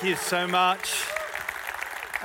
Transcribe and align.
thank 0.00 0.12
you 0.12 0.16
so 0.16 0.46
much. 0.46 1.04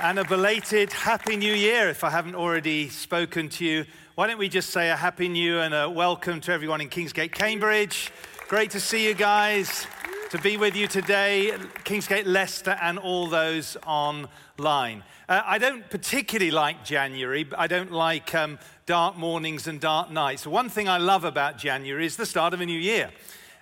And 0.00 0.18
a 0.18 0.24
belated 0.24 0.90
Happy 0.94 1.36
New 1.36 1.52
Year 1.52 1.90
if 1.90 2.04
I 2.04 2.08
haven't 2.08 2.34
already 2.34 2.88
spoken 2.88 3.50
to 3.50 3.66
you. 3.66 3.84
Why 4.14 4.26
don't 4.26 4.38
we 4.38 4.48
just 4.48 4.70
say 4.70 4.88
a 4.88 4.96
Happy 4.96 5.28
New 5.28 5.58
and 5.58 5.74
a 5.74 5.90
welcome 5.90 6.40
to 6.40 6.52
everyone 6.52 6.80
in 6.80 6.88
Kingsgate, 6.88 7.32
Cambridge. 7.32 8.10
Great 8.48 8.70
to 8.70 8.80
see 8.80 9.06
you 9.06 9.12
guys, 9.12 9.86
to 10.30 10.38
be 10.38 10.56
with 10.56 10.74
you 10.74 10.86
today, 10.86 11.52
Kingsgate, 11.84 12.24
Leicester, 12.24 12.78
and 12.80 12.98
all 12.98 13.26
those 13.26 13.76
online. 13.86 15.02
Uh, 15.28 15.42
I 15.44 15.58
don't 15.58 15.90
particularly 15.90 16.52
like 16.52 16.82
January. 16.82 17.46
I 17.58 17.66
don't 17.66 17.92
like 17.92 18.34
um, 18.34 18.58
dark 18.86 19.18
mornings 19.18 19.66
and 19.66 19.78
dark 19.78 20.10
nights. 20.10 20.46
One 20.46 20.70
thing 20.70 20.88
I 20.88 20.96
love 20.96 21.24
about 21.24 21.58
January 21.58 22.06
is 22.06 22.16
the 22.16 22.24
start 22.24 22.54
of 22.54 22.62
a 22.62 22.66
new 22.66 22.80
year. 22.80 23.10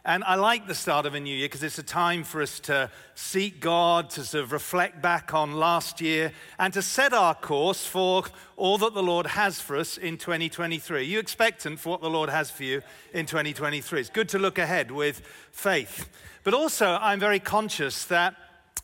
And 0.07 0.23
I 0.25 0.35
like 0.35 0.67
the 0.67 0.75
start 0.75 1.07
of 1.07 1.15
a 1.15 1.21
new 1.21 1.35
year 1.35 1.47
because 1.47 1.63
it's 1.63 1.79
a 1.79 1.83
time 1.83 2.25
for 2.25 2.43
us 2.43 2.61
to 2.61 2.91
seek 3.15 3.59
God, 3.59 4.11
to 4.11 4.25
sort 4.25 4.45
of 4.45 4.53
reflect 4.53 5.01
back 5.01 5.33
on 5.33 5.55
last 5.55 6.03
year, 6.03 6.31
and 6.59 6.75
to 6.75 6.83
set 6.83 7.15
our 7.15 7.35
course 7.35 7.87
for 7.87 8.25
all 8.59 8.77
that 8.77 8.93
the 8.93 9.03
Lord 9.03 9.27
has 9.29 9.63
for 9.63 9.79
us 9.79 9.97
in 9.97 10.19
2023. 10.19 10.99
Are 10.99 11.01
you 11.01 11.19
expectant 11.19 11.81
for 11.81 11.89
what 11.89 12.03
the 12.03 12.11
Lord 12.11 12.29
has 12.29 12.51
for 12.51 12.65
you 12.65 12.83
in 13.15 13.25
2023? 13.25 13.99
It's 13.99 14.11
good 14.11 14.29
to 14.29 14.39
look 14.39 14.59
ahead 14.59 14.91
with 14.91 15.23
faith. 15.53 16.11
But 16.43 16.53
also, 16.53 16.99
I'm 17.01 17.19
very 17.19 17.41
conscious 17.41 18.05
that 18.05 18.37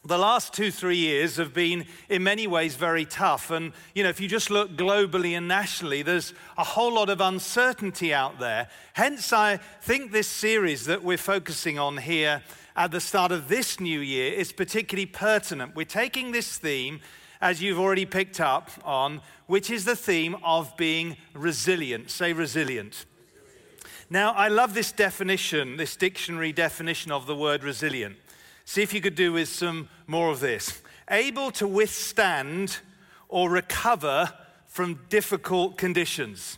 the 0.04 0.16
last 0.16 0.54
two, 0.54 0.70
three 0.70 0.96
years 0.96 1.36
have 1.36 1.52
been, 1.52 1.84
in 2.08 2.22
many 2.22 2.46
ways, 2.46 2.74
very 2.74 3.04
tough. 3.04 3.50
And, 3.50 3.72
you 3.94 4.02
know, 4.02 4.08
if 4.08 4.18
you 4.18 4.28
just 4.28 4.50
look 4.50 4.70
globally 4.76 5.36
and 5.36 5.46
nationally, 5.46 6.00
there's 6.02 6.32
a 6.56 6.64
whole 6.64 6.94
lot 6.94 7.10
of 7.10 7.20
uncertainty 7.20 8.14
out 8.14 8.38
there. 8.38 8.68
Hence, 8.94 9.32
I 9.32 9.58
think 9.82 10.10
this 10.10 10.26
series 10.26 10.86
that 10.86 11.04
we're 11.04 11.18
focusing 11.18 11.78
on 11.78 11.98
here 11.98 12.42
at 12.76 12.92
the 12.92 13.00
start 13.00 13.30
of 13.30 13.48
this 13.48 13.78
new 13.78 14.00
year 14.00 14.32
is 14.32 14.52
particularly 14.52 15.04
pertinent. 15.04 15.76
We're 15.76 15.84
taking 15.84 16.32
this 16.32 16.56
theme, 16.56 17.00
as 17.42 17.60
you've 17.60 17.78
already 17.78 18.06
picked 18.06 18.40
up 18.40 18.70
on, 18.84 19.20
which 19.48 19.68
is 19.68 19.84
the 19.84 19.96
theme 19.96 20.36
of 20.42 20.74
being 20.78 21.18
resilient. 21.34 22.10
Say 22.10 22.32
resilient. 22.32 23.04
Now, 24.08 24.32
I 24.32 24.48
love 24.48 24.72
this 24.72 24.92
definition, 24.92 25.76
this 25.76 25.94
dictionary 25.94 26.52
definition 26.52 27.12
of 27.12 27.26
the 27.26 27.36
word 27.36 27.62
resilient. 27.62 28.16
See 28.70 28.82
if 28.82 28.94
you 28.94 29.00
could 29.00 29.16
do 29.16 29.32
with 29.32 29.48
some 29.48 29.88
more 30.06 30.30
of 30.30 30.38
this. 30.38 30.80
Able 31.10 31.50
to 31.50 31.66
withstand 31.66 32.78
or 33.28 33.50
recover 33.50 34.32
from 34.66 35.00
difficult 35.08 35.76
conditions. 35.76 36.56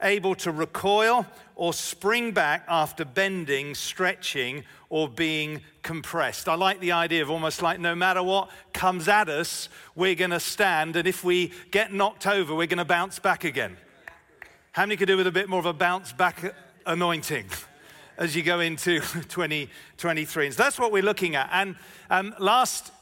Able 0.00 0.34
to 0.36 0.50
recoil 0.50 1.26
or 1.54 1.74
spring 1.74 2.32
back 2.32 2.64
after 2.68 3.04
bending, 3.04 3.74
stretching, 3.74 4.64
or 4.88 5.10
being 5.10 5.60
compressed. 5.82 6.48
I 6.48 6.54
like 6.54 6.80
the 6.80 6.92
idea 6.92 7.20
of 7.20 7.30
almost 7.30 7.60
like 7.60 7.78
no 7.78 7.94
matter 7.94 8.22
what 8.22 8.48
comes 8.72 9.06
at 9.06 9.28
us, 9.28 9.68
we're 9.94 10.14
going 10.14 10.30
to 10.30 10.40
stand, 10.40 10.96
and 10.96 11.06
if 11.06 11.22
we 11.22 11.52
get 11.70 11.92
knocked 11.92 12.26
over, 12.26 12.54
we're 12.54 12.66
going 12.66 12.78
to 12.78 12.86
bounce 12.86 13.18
back 13.18 13.44
again. 13.44 13.76
How 14.70 14.84
many 14.84 14.96
could 14.96 15.06
do 15.06 15.18
with 15.18 15.26
a 15.26 15.30
bit 15.30 15.50
more 15.50 15.60
of 15.60 15.66
a 15.66 15.74
bounce 15.74 16.14
back 16.14 16.54
anointing? 16.86 17.44
As 18.22 18.36
you 18.36 18.42
go 18.44 18.60
into 18.60 19.00
2023. 19.28 20.46
And 20.46 20.54
so 20.54 20.62
that's 20.62 20.78
what 20.78 20.92
we're 20.92 21.02
looking 21.02 21.34
at. 21.34 21.50
And 21.52 21.74
um, 22.08 22.32
last 22.38 22.92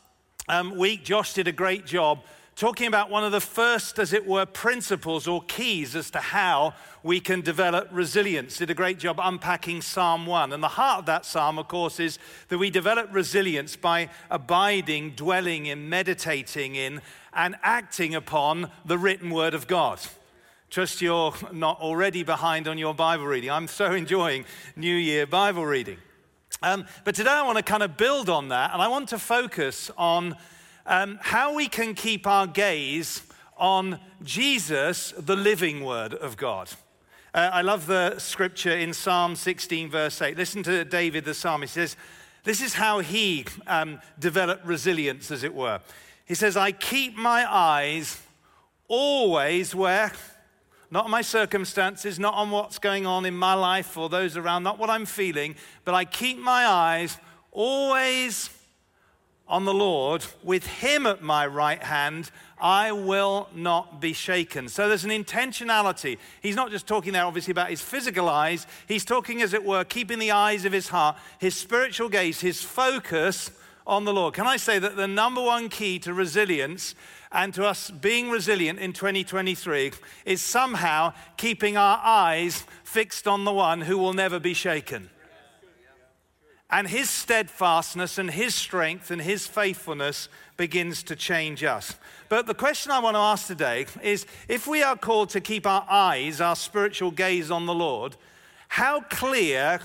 um, 0.49 0.79
week, 0.79 1.05
Josh 1.05 1.35
did 1.35 1.47
a 1.47 1.53
great 1.53 1.85
job 1.85 2.21
talking 2.57 2.87
about 2.87 3.11
one 3.11 3.23
of 3.23 3.31
the 3.31 3.41
first, 3.41 3.99
as 3.99 4.15
it 4.15 4.27
were, 4.27 4.47
principles 4.47 5.29
or 5.29 5.43
keys 5.43 5.95
as 5.95 6.11
to 6.11 6.19
how 6.19 6.73
we 7.03 7.21
can 7.21 7.43
develop 7.43 7.89
resilience. 7.93 8.57
Did 8.57 8.71
a 8.71 8.75
great 8.75 8.99
job 8.99 9.21
unpacking 9.23 9.83
Psalm 9.83 10.25
1. 10.25 10.55
And 10.55 10.63
the 10.63 10.69
heart 10.69 11.01
of 11.01 11.07
that 11.07 11.27
psalm, 11.27 11.59
of 11.59 11.69
course, 11.69 12.01
is 12.01 12.19
that 12.49 12.57
we 12.57 12.71
develop 12.71 13.09
resilience 13.13 13.77
by 13.77 14.09
abiding, 14.31 15.11
dwelling 15.17 15.67
in, 15.67 15.91
meditating 15.91 16.77
in, 16.77 17.03
and 17.35 17.57
acting 17.63 18.15
upon 18.15 18.71
the 18.87 18.97
written 18.97 19.29
word 19.29 19.53
of 19.53 19.67
God. 19.67 20.01
Trust 20.71 21.03
you're 21.03 21.35
not 21.51 21.81
already 21.81 22.23
behind 22.23 22.69
on 22.69 22.79
your 22.79 22.95
Bible 22.95 23.27
reading. 23.27 23.51
I'm 23.51 23.67
so 23.67 23.93
enjoying 23.93 24.45
New 24.77 24.95
Year 24.95 25.27
Bible 25.27 25.67
reading. 25.67 25.97
Um, 26.63 26.87
but 27.03 27.17
today 27.17 27.33
I 27.33 27.43
want 27.43 27.57
to 27.59 27.65
kind 27.65 27.83
of 27.83 27.97
build 27.97 28.31
on 28.31 28.51
that 28.51 28.73
and 28.73 28.81
I 28.81 28.87
want 28.87 29.09
to 29.09 29.19
focus 29.19 29.91
on 29.99 30.37
um, 30.87 31.19
how 31.23 31.57
we 31.57 31.67
can 31.67 31.95
keep 31.95 32.25
our 32.25 32.47
gaze 32.47 33.23
on 33.57 33.99
Jesus, 34.23 35.13
the 35.19 35.35
living 35.35 35.85
Word 35.85 36.15
of 36.15 36.37
God. 36.37 36.71
Uh, 37.35 37.51
I 37.53 37.63
love 37.63 37.89
the 37.89 38.21
scripture 38.21 38.71
in 38.71 38.93
Psalm 38.93 39.35
16, 39.35 39.91
verse 39.91 40.23
8. 40.23 40.37
Listen 40.37 40.63
to 40.63 40.85
David 40.85 41.25
the 41.25 41.35
psalmist. 41.35 41.75
He 41.75 41.81
says, 41.81 41.97
This 42.45 42.63
is 42.63 42.75
how 42.75 43.01
he 43.01 43.45
um, 43.67 44.01
developed 44.21 44.65
resilience, 44.65 45.33
as 45.33 45.43
it 45.43 45.53
were. 45.53 45.81
He 46.27 46.37
says, 46.37 46.57
I 46.57 46.71
keep 46.71 47.17
my 47.17 47.45
eyes 47.53 48.23
always 48.87 49.75
where? 49.75 50.13
Not 50.91 51.05
on 51.05 51.11
my 51.11 51.23
circumstances, 51.23 52.19
not 52.19 52.35
on 52.35 52.51
what's 52.51 52.79
going 52.79 53.07
on 53.07 53.25
in 53.25 53.37
my 53.37 53.55
life 53.55 53.97
or 53.97 54.09
those 54.09 54.37
around, 54.37 54.63
not 54.65 54.79
what 54.79 54.91
I'm 54.91 55.07
feeling, 55.07 55.55
but 55.85 55.95
I 55.95 56.05
keep 56.05 56.39
my 56.39 56.67
eyes 56.67 57.17
always 57.53 58.51
on 59.47 59.65
the 59.65 59.75
Lord. 59.75 60.25
With 60.43 60.67
Him 60.67 61.07
at 61.07 61.23
my 61.23 61.47
right 61.47 61.83
hand, 61.83 62.31
I 62.61 62.93
will 62.93 63.49
not 63.55 64.01
be 64.01 64.13
shaken. 64.13 64.69
So 64.69 64.89
there's 64.89 65.05
an 65.05 65.11
intentionality. 65.11 66.19
He's 66.43 66.57
not 66.57 66.71
just 66.71 66.87
talking 66.87 67.13
there, 67.13 67.25
obviously, 67.25 67.53
about 67.53 67.71
his 67.71 67.81
physical 67.81 68.29
eyes. 68.29 68.67
He's 68.87 69.05
talking, 69.05 69.43
as 69.43 69.55
it 69.55 69.65
were, 69.65 69.85
keeping 69.85 70.19
the 70.19 70.33
eyes 70.33 70.65
of 70.65 70.73
his 70.73 70.89
heart, 70.89 71.17
his 71.39 71.55
spiritual 71.55 72.09
gaze, 72.09 72.41
his 72.41 72.63
focus 72.63 73.51
on 73.87 74.05
the 74.05 74.13
Lord. 74.13 74.35
Can 74.35 74.47
I 74.47 74.57
say 74.57 74.79
that 74.79 74.97
the 74.97 75.09
number 75.09 75.43
one 75.43 75.69
key 75.69 75.99
to 76.01 76.15
resilience 76.15 76.95
and 77.33 77.55
to 77.55 77.65
us 77.65 77.91
being 77.91 78.31
resilient 78.31 78.79
in 78.79 78.93
2023 78.93 79.93
is 80.25 80.43
somehow 80.43 81.13
keeping 81.37 81.77
our 81.77 82.01
eyes 82.03 82.65
fixed 82.83 83.29
on 83.29 83.45
the 83.45 83.53
one 83.53 83.83
who 83.83 83.97
will 83.99 84.13
never 84.13 84.41
be 84.41 84.55
shaken. 84.55 85.11
And 86.73 86.87
his 86.87 87.11
steadfastness 87.11 88.17
and 88.19 88.31
his 88.31 88.55
strength 88.55 89.11
and 89.11 89.21
his 89.21 89.47
faithfulness 89.47 90.29
begins 90.57 91.03
to 91.05 91.17
change 91.17 91.65
us. 91.65 91.97
But 92.29 92.47
the 92.47 92.55
question 92.55 92.93
I 92.93 93.01
want 93.01 93.17
to 93.17 93.21
ask 93.21 93.49
today 93.49 93.87
is 94.03 94.25
if 94.49 94.69
we 94.69 94.83
are 94.83 94.97
called 94.97 95.31
to 95.31 95.41
keep 95.41 95.67
our 95.67 95.85
eyes, 95.91 96.41
our 96.41 96.55
spiritual 96.55 97.11
gaze 97.11 97.51
on 97.51 97.67
the 97.67 97.75
Lord, 97.75 98.17
how 98.69 99.01
clear 99.01 99.81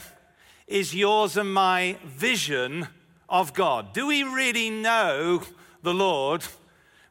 is 0.68 0.94
yours 0.94 1.38
and 1.38 1.52
my 1.52 1.98
vision 2.06 2.88
of 3.30 3.54
God? 3.54 3.94
Do 3.94 4.08
we 4.08 4.24
really 4.24 4.70
know 4.70 5.42
the 5.84 5.94
Lord? 5.94 6.44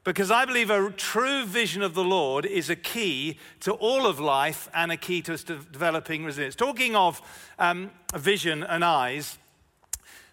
Because 0.04 0.30
I 0.30 0.44
believe 0.44 0.68
a 0.68 0.90
true 0.90 1.46
vision 1.46 1.80
of 1.80 1.94
the 1.94 2.04
Lord 2.04 2.44
is 2.44 2.68
a 2.68 2.76
key 2.76 3.38
to 3.60 3.72
all 3.72 4.06
of 4.06 4.20
life 4.20 4.68
and 4.74 4.92
a 4.92 4.98
key 4.98 5.22
to 5.22 5.34
us 5.34 5.42
developing 5.42 6.24
resilience. 6.24 6.54
Talking 6.54 6.94
of 6.94 7.22
um, 7.58 7.90
vision 8.14 8.62
and 8.62 8.84
eyes, 8.84 9.38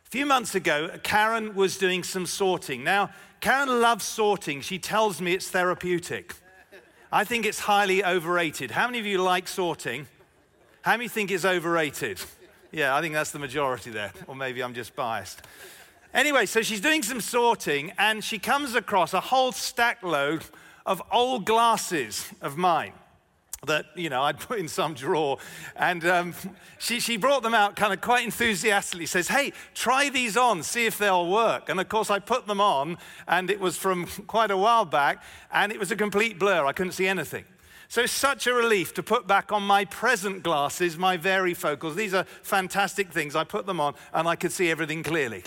a 0.06 0.10
few 0.10 0.26
months 0.26 0.56
ago, 0.56 0.90
Karen 1.04 1.56
was 1.56 1.78
doing 1.78 2.04
some 2.04 2.26
sorting. 2.26 2.84
Now, 2.84 3.12
Karen 3.40 3.82
loves 3.82 4.04
sorting. 4.04 4.60
She 4.60 4.78
tells 4.78 5.22
me 5.22 5.34
it's 5.34 5.50
therapeutic. 5.50 6.36
I 7.10 7.24
think 7.24 7.46
it's 7.46 7.60
highly 7.60 8.04
overrated. 8.04 8.72
How 8.72 8.88
many 8.88 9.00
of 9.00 9.06
you 9.06 9.22
like 9.22 9.48
sorting? 9.48 10.08
How 10.82 10.98
many 10.98 11.08
think 11.08 11.32
it's 11.32 11.46
overrated? 11.46 12.20
Yeah, 12.72 12.96
I 12.96 13.02
think 13.02 13.14
that's 13.14 13.32
the 13.32 13.40
majority 13.40 13.90
there, 13.90 14.14
or 14.28 14.36
maybe 14.36 14.64
I'm 14.64 14.74
just 14.74 14.96
biased. 14.96 15.42
Anyway, 16.14 16.46
so 16.46 16.62
she's 16.62 16.82
doing 16.82 17.04
some 17.04 17.20
sorting 17.20 17.92
and 17.98 18.24
she 18.24 18.40
comes 18.40 18.76
across 18.76 19.14
a 19.14 19.20
whole 19.20 19.52
stack 19.52 20.04
load 20.04 20.44
of 20.86 21.02
old 21.12 21.46
glasses 21.46 22.30
of 22.42 22.58
mine 22.58 22.94
that 23.68 23.86
you 23.96 24.10
know 24.10 24.24
I'd 24.24 24.40
put 24.40 24.58
in 24.58 24.68
some 24.68 24.96
drawer, 24.96 25.38
and 25.76 26.04
um, 26.06 26.34
she, 26.80 27.00
she 27.00 27.16
brought 27.18 27.44
them 27.44 27.54
out 27.54 27.76
kind 27.76 27.94
of 27.94 28.02
quite 28.02 28.26
enthusiastically. 28.26 29.06
Says, 29.06 29.28
"Hey, 29.28 29.54
try 29.76 30.10
these 30.10 30.36
on, 30.36 30.64
see 30.64 30.88
if 30.88 30.98
they'll 30.98 31.30
work." 31.30 31.70
And 31.70 31.80
of 31.80 31.88
course, 31.88 32.10
I 32.10 32.20
put 32.20 32.48
them 32.48 32.60
on, 32.60 32.98
and 33.28 33.52
it 33.52 33.60
was 33.60 33.78
from 33.78 34.08
quite 34.26 34.50
a 34.50 34.58
while 34.58 34.86
back, 34.86 35.22
and 35.52 35.72
it 35.72 35.80
was 35.80 35.92
a 35.92 35.96
complete 35.96 36.40
blur. 36.40 36.66
I 36.66 36.74
couldn't 36.74 36.94
see 36.94 37.08
anything. 37.08 37.46
So 37.92 38.06
such 38.06 38.48
a 38.48 38.54
relief 38.54 38.94
to 38.94 39.04
put 39.04 39.28
back 39.28 39.52
on 39.52 39.64
my 39.64 39.84
present 39.84 40.44
glasses, 40.44 40.98
my 40.98 41.18
varifocals. 41.18 41.96
These 41.96 42.14
are 42.14 42.24
fantastic 42.24 43.12
things. 43.12 43.36
I 43.36 43.44
put 43.44 43.66
them 43.66 43.82
on, 43.82 43.96
and 44.14 44.30
I 44.30 44.38
could 44.38 44.54
see 44.54 44.72
everything 44.72 45.04
clearly. 45.04 45.44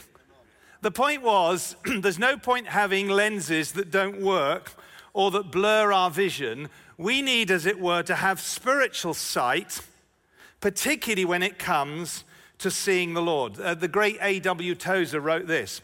The 0.83 0.91
point 0.91 1.23
was, 1.23 1.75
there's 2.01 2.19
no 2.19 2.37
point 2.37 2.67
having 2.67 3.09
lenses 3.09 3.73
that 3.73 3.91
don't 3.91 4.21
work 4.21 4.75
or 5.15 5.31
that 5.31 5.51
blur 5.51 5.91
our 5.91 6.11
vision. 6.11 6.69
We 6.99 7.23
need, 7.23 7.51
as 7.51 7.65
it 7.65 7.81
were, 7.81 8.03
to 8.03 8.17
have 8.17 8.39
spiritual 8.41 9.15
sight, 9.15 9.81
particularly 10.61 11.25
when 11.25 11.43
it 11.43 11.59
comes 11.59 12.25
to 12.59 12.71
seeing 12.71 13.15
the 13.15 13.23
Lord. 13.23 13.59
Uh, 13.59 13.73
the 13.73 13.89
great 13.89 14.19
A.W. 14.21 14.75
Tozer 14.75 15.19
wrote 15.19 15.47
this. 15.47 15.81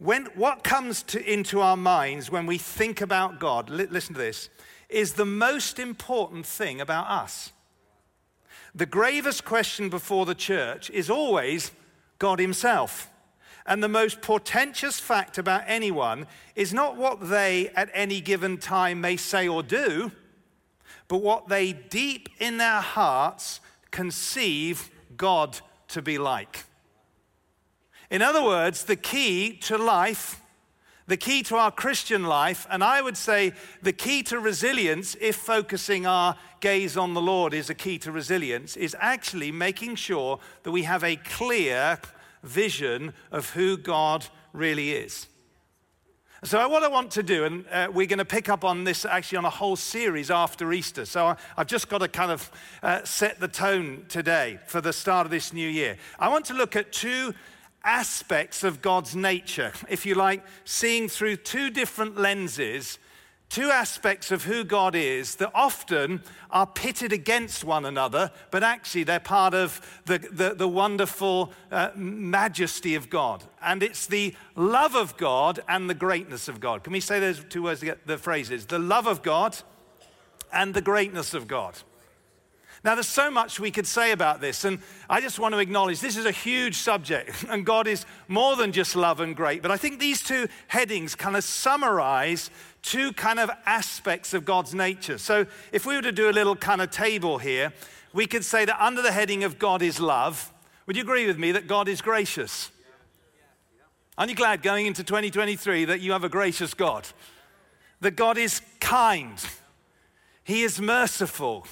When, 0.00 0.24
what 0.34 0.64
comes 0.64 1.04
to, 1.04 1.32
into 1.32 1.60
our 1.60 1.76
minds 1.76 2.32
when 2.32 2.46
we 2.46 2.58
think 2.58 3.00
about 3.00 3.38
God, 3.38 3.70
li- 3.70 3.86
listen 3.86 4.14
to 4.14 4.20
this, 4.20 4.50
is 4.90 5.14
the 5.14 5.26
most 5.26 5.78
important 5.78 6.46
thing 6.46 6.80
about 6.80 7.06
us. 7.08 7.52
The 8.74 8.86
gravest 8.86 9.44
question 9.44 9.88
before 9.88 10.26
the 10.26 10.34
church 10.34 10.90
is 10.90 11.10
always 11.10 11.72
God 12.18 12.38
Himself. 12.38 13.08
and 13.66 13.82
the 13.82 13.88
most 13.88 14.20
portentous 14.20 14.98
fact 14.98 15.38
about 15.38 15.62
anyone 15.66 16.26
is 16.56 16.74
not 16.74 16.96
what 16.96 17.28
they 17.28 17.68
at 17.76 17.90
any 17.94 18.20
given 18.20 18.58
time 18.58 19.00
may 19.00 19.16
say 19.16 19.46
or 19.46 19.62
do, 19.62 20.10
but 21.08 21.18
what 21.18 21.48
they 21.48 21.72
deep 21.72 22.28
in 22.38 22.56
their 22.58 22.80
hearts 22.80 23.60
conceive 23.90 24.90
God 25.16 25.60
to 25.88 26.02
be 26.02 26.18
like. 26.18 26.64
In 28.10 28.22
other 28.22 28.42
words, 28.42 28.84
the 28.84 28.96
key 28.96 29.56
to 29.58 29.78
life, 29.78 30.39
the 31.10 31.16
key 31.16 31.42
to 31.42 31.56
our 31.56 31.72
Christian 31.72 32.22
life, 32.22 32.68
and 32.70 32.84
I 32.84 33.02
would 33.02 33.16
say 33.16 33.52
the 33.82 33.92
key 33.92 34.22
to 34.22 34.38
resilience, 34.38 35.16
if 35.20 35.34
focusing 35.34 36.06
our 36.06 36.36
gaze 36.60 36.96
on 36.96 37.14
the 37.14 37.20
Lord 37.20 37.52
is 37.52 37.68
a 37.68 37.74
key 37.74 37.98
to 37.98 38.12
resilience, 38.12 38.76
is 38.76 38.94
actually 39.00 39.50
making 39.50 39.96
sure 39.96 40.38
that 40.62 40.70
we 40.70 40.84
have 40.84 41.02
a 41.02 41.16
clear 41.16 41.98
vision 42.44 43.12
of 43.32 43.50
who 43.50 43.76
God 43.76 44.28
really 44.52 44.92
is. 44.92 45.26
So, 46.44 46.68
what 46.68 46.84
I 46.84 46.88
want 46.88 47.10
to 47.10 47.24
do, 47.24 47.44
and 47.44 47.64
uh, 47.72 47.88
we're 47.92 48.06
going 48.06 48.20
to 48.20 48.24
pick 48.24 48.48
up 48.48 48.64
on 48.64 48.84
this 48.84 49.04
actually 49.04 49.38
on 49.38 49.44
a 49.44 49.50
whole 49.50 49.74
series 49.74 50.30
after 50.30 50.72
Easter. 50.72 51.04
So, 51.06 51.26
I, 51.26 51.36
have 51.56 51.66
just 51.66 51.88
got 51.88 51.98
to 51.98 52.08
kind 52.08 52.30
of 52.30 52.52
uh, 52.84 53.02
set 53.02 53.40
the 53.40 53.48
tone 53.48 54.04
today 54.08 54.60
for 54.68 54.80
the 54.80 54.92
start 54.92 55.26
of 55.26 55.32
this 55.32 55.52
new 55.52 55.68
year. 55.68 55.96
I 56.20 56.28
want 56.28 56.44
to 56.46 56.54
look 56.54 56.76
at 56.76 56.92
two 56.92 57.34
aspects 57.84 58.62
of 58.64 58.82
God's 58.82 59.16
nature, 59.16 59.72
if 59.88 60.04
you 60.04 60.14
like, 60.14 60.44
seeing 60.64 61.08
through 61.08 61.36
two 61.36 61.70
different 61.70 62.18
lenses, 62.18 62.98
two 63.48 63.70
aspects 63.70 64.30
of 64.30 64.44
who 64.44 64.62
God 64.64 64.94
is 64.94 65.36
that 65.36 65.50
often 65.54 66.22
are 66.50 66.66
pitted 66.66 67.12
against 67.12 67.64
one 67.64 67.84
another, 67.84 68.30
but 68.50 68.62
actually 68.62 69.02
they're 69.02 69.18
part 69.18 69.54
of 69.54 70.00
the, 70.06 70.18
the, 70.18 70.54
the 70.54 70.68
wonderful 70.68 71.52
uh, 71.70 71.90
majesty 71.96 72.94
of 72.94 73.10
God. 73.10 73.42
And 73.60 73.82
it's 73.82 74.06
the 74.06 74.34
love 74.54 74.94
of 74.94 75.16
God 75.16 75.60
and 75.68 75.90
the 75.90 75.94
greatness 75.94 76.48
of 76.48 76.60
God. 76.60 76.84
Can 76.84 76.92
we 76.92 77.00
say 77.00 77.18
those 77.18 77.44
two 77.48 77.64
words 77.64 77.84
the 78.06 78.18
phrases? 78.18 78.66
The 78.66 78.78
love 78.78 79.06
of 79.06 79.22
God 79.22 79.56
and 80.52 80.72
the 80.74 80.82
greatness 80.82 81.34
of 81.34 81.48
God. 81.48 81.74
Now, 82.82 82.94
there's 82.94 83.08
so 83.08 83.30
much 83.30 83.60
we 83.60 83.70
could 83.70 83.86
say 83.86 84.12
about 84.12 84.40
this, 84.40 84.64
and 84.64 84.78
I 85.08 85.20
just 85.20 85.38
want 85.38 85.52
to 85.52 85.58
acknowledge 85.58 86.00
this 86.00 86.16
is 86.16 86.24
a 86.24 86.30
huge 86.30 86.76
subject, 86.76 87.44
and 87.48 87.66
God 87.66 87.86
is 87.86 88.06
more 88.26 88.56
than 88.56 88.72
just 88.72 88.96
love 88.96 89.20
and 89.20 89.36
great. 89.36 89.60
But 89.60 89.70
I 89.70 89.76
think 89.76 90.00
these 90.00 90.22
two 90.22 90.48
headings 90.68 91.14
kind 91.14 91.36
of 91.36 91.44
summarize 91.44 92.50
two 92.82 93.12
kind 93.12 93.38
of 93.38 93.50
aspects 93.66 94.32
of 94.32 94.46
God's 94.46 94.74
nature. 94.74 95.18
So, 95.18 95.44
if 95.72 95.84
we 95.84 95.94
were 95.94 96.02
to 96.02 96.12
do 96.12 96.30
a 96.30 96.32
little 96.32 96.56
kind 96.56 96.80
of 96.80 96.90
table 96.90 97.36
here, 97.36 97.74
we 98.14 98.26
could 98.26 98.44
say 98.44 98.64
that 98.64 98.82
under 98.82 99.02
the 99.02 99.12
heading 99.12 99.44
of 99.44 99.58
God 99.58 99.82
is 99.82 100.00
love, 100.00 100.50
would 100.86 100.96
you 100.96 101.02
agree 101.02 101.26
with 101.26 101.38
me 101.38 101.52
that 101.52 101.66
God 101.66 101.86
is 101.86 102.00
gracious? 102.00 102.70
Aren't 104.16 104.30
you 104.30 104.36
glad 104.36 104.62
going 104.62 104.86
into 104.86 105.04
2023 105.04 105.86
that 105.86 106.00
you 106.00 106.12
have 106.12 106.24
a 106.24 106.28
gracious 106.28 106.74
God? 106.74 107.06
That 108.00 108.16
God 108.16 108.38
is 108.38 108.62
kind, 108.80 109.38
He 110.44 110.62
is 110.62 110.80
merciful. 110.80 111.66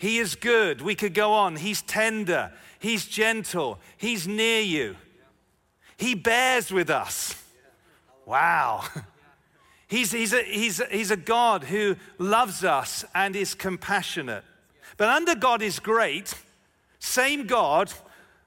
He 0.00 0.16
is 0.16 0.34
good. 0.34 0.80
We 0.80 0.94
could 0.94 1.12
go 1.12 1.34
on. 1.34 1.56
He's 1.56 1.82
tender. 1.82 2.52
He's 2.78 3.04
gentle. 3.04 3.78
He's 3.98 4.26
near 4.26 4.62
you. 4.62 4.96
He 5.98 6.14
bears 6.14 6.72
with 6.72 6.88
us. 6.88 7.34
Wow. 8.24 8.84
He's, 9.88 10.12
he's, 10.12 10.32
a, 10.32 10.44
he's, 10.44 10.80
he's 10.88 11.10
a 11.10 11.16
God 11.16 11.64
who 11.64 11.96
loves 12.16 12.62
us 12.62 13.04
and 13.12 13.34
is 13.34 13.56
compassionate. 13.56 14.44
But 14.96 15.08
under 15.08 15.34
God 15.34 15.62
is 15.62 15.80
great, 15.80 16.32
same 17.00 17.44
God, 17.44 17.92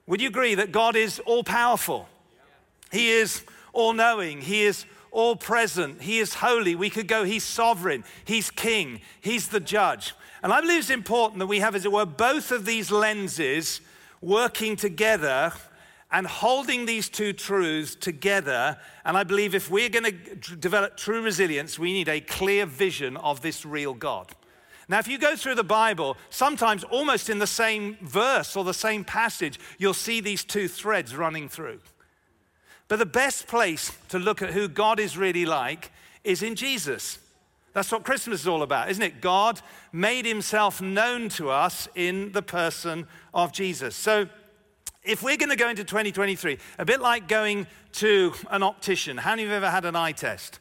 would 0.08 0.22
you 0.22 0.30
agree 0.30 0.56
that 0.56 0.72
God 0.72 0.96
is 0.96 1.20
all 1.26 1.44
powerful? 1.44 2.08
He 2.94 3.10
is 3.10 3.44
all 3.74 3.92
knowing. 3.92 4.40
He 4.40 4.64
is 4.64 4.86
all 5.12 5.36
present. 5.36 6.02
He 6.02 6.20
is 6.20 6.36
holy. 6.36 6.76
We 6.76 6.90
could 6.90 7.10
go, 7.10 7.26
He's 7.26 7.44
sovereign. 7.44 8.06
He's 8.24 8.50
king. 8.50 9.02
He's 9.20 9.50
the 9.50 9.60
judge. 9.60 10.14
And 10.44 10.52
I 10.52 10.60
believe 10.60 10.80
it's 10.80 10.90
important 10.90 11.40
that 11.40 11.48
we 11.48 11.62
have, 11.62 11.74
as 11.74 11.86
it 11.86 11.92
were, 11.92 12.06
both 12.06 12.52
of 12.52 12.66
these 12.66 12.92
lenses 12.92 13.80
working 14.22 14.76
together 14.76 15.54
and 16.12 16.28
holding 16.28 16.86
these 16.86 17.08
two 17.08 17.32
truths 17.32 17.96
together. 17.96 18.78
And 19.06 19.18
I 19.18 19.24
believe 19.24 19.56
if 19.56 19.72
we're 19.72 19.90
going 19.90 20.04
to 20.04 20.56
develop 20.58 20.98
true 20.98 21.24
resilience, 21.24 21.80
we 21.80 21.94
need 21.94 22.10
a 22.10 22.20
clear 22.20 22.66
vision 22.66 23.16
of 23.18 23.42
this 23.42 23.66
real 23.66 23.94
God. 23.94 24.36
Now, 24.90 25.00
if 25.00 25.08
you 25.08 25.18
go 25.18 25.38
through 25.38 25.56
the 25.56 25.64
Bible, 25.64 26.18
sometimes 26.30 26.84
almost 26.84 27.30
in 27.30 27.40
the 27.40 27.48
same 27.48 27.98
verse 28.02 28.58
or 28.58 28.66
the 28.66 28.74
same 28.74 29.06
passage, 29.06 29.60
you'll 29.78 29.94
see 29.94 30.20
these 30.20 30.44
two 30.44 30.68
threads 30.68 31.16
running 31.16 31.48
through. 31.48 31.80
But 32.90 33.00
the 33.00 33.06
best 33.06 33.48
place 33.48 33.98
to 34.10 34.20
look 34.20 34.42
at 34.42 34.52
who 34.52 34.68
God 34.68 35.00
is 35.00 35.18
really 35.18 35.46
like 35.46 35.90
is 36.26 36.44
in 36.44 36.56
Jesus. 36.56 37.18
That's 37.74 37.92
what 37.92 38.04
Christmas 38.04 38.42
is 38.42 38.48
all 38.48 38.62
about, 38.62 38.90
isn't 38.92 39.02
it? 39.02 39.20
God 39.20 39.60
made 39.92 40.26
himself 40.26 40.82
known 40.82 41.28
to 41.30 41.50
us 41.50 41.88
in 41.96 42.32
the 42.32 42.44
person 42.44 43.08
of 43.34 43.52
Jesus. 43.52 43.96
So, 43.96 44.30
if 45.04 45.22
we're 45.22 45.38
going 45.38 45.50
to 45.50 45.58
go 45.58 45.70
into 45.70 45.84
2023, 45.84 46.58
a 46.78 46.86
bit 46.86 47.02
like 47.02 47.28
going 47.28 47.68
to 47.94 48.34
an 48.52 48.64
optician, 48.64 49.18
how 49.18 49.32
many 49.32 49.44
of 49.44 49.48
you 49.50 49.54
have 49.54 49.64
ever 49.64 49.72
had 49.72 49.86
an 49.86 49.96
eye 49.96 50.14
test? 50.14 50.60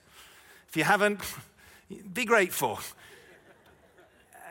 If 0.69 0.77
you 0.77 0.85
haven't, 0.85 1.21
be 2.15 2.25
grateful. 2.25 2.81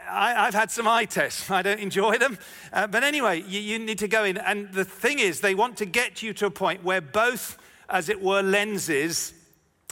I, 0.10 0.46
have 0.46 0.53
had 0.53 0.72
some 0.72 0.88
eye 0.88 1.06
tests. 1.06 1.50
I 1.50 1.62
don't 1.62 1.80
enjoy 1.80 2.18
them. 2.18 2.38
Uh, 2.72 2.86
but 2.86 3.03
anyway, 3.03 3.41
you, 3.41 3.60
you 3.60 3.80
need 3.80 4.00
to 4.00 4.08
go 4.08 4.24
in. 4.24 4.38
And 4.38 4.72
the 4.72 4.86
thing 4.86 5.20
is, 5.20 5.41
they 5.41 5.56
want 5.56 5.77
to 5.77 5.86
get 5.86 6.22
you 6.22 6.34
to 6.34 6.46
a 6.46 6.51
point 6.51 6.84
where 6.84 7.01
both, 7.01 7.58
as 7.89 8.08
it 8.08 8.22
were, 8.22 8.41
lenses 8.41 9.34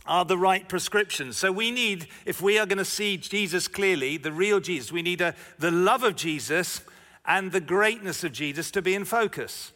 are 0.09 0.25
the 0.25 0.37
right 0.37 0.67
prescriptions. 0.67 1.37
So 1.37 1.51
we 1.51 1.71
need, 1.71 2.07
if 2.25 2.41
we 2.41 2.57
are 2.59 2.65
going 2.65 2.79
to 2.79 2.85
see 2.85 3.15
Jesus 3.15 3.67
clearly, 3.67 4.17
the 4.17 4.33
real 4.33 4.59
Jesus, 4.59 4.91
we 4.91 5.03
need 5.03 5.21
a, 5.21 5.35
the 5.59 5.71
love 5.71 6.03
of 6.03 6.15
Jesus 6.15 6.81
and 7.25 7.51
the 7.51 7.61
greatness 7.61 8.23
of 8.23 8.33
Jesus 8.33 8.71
to 8.71 8.81
be 8.81 8.95
in 8.95 9.05
focus. 9.05 9.71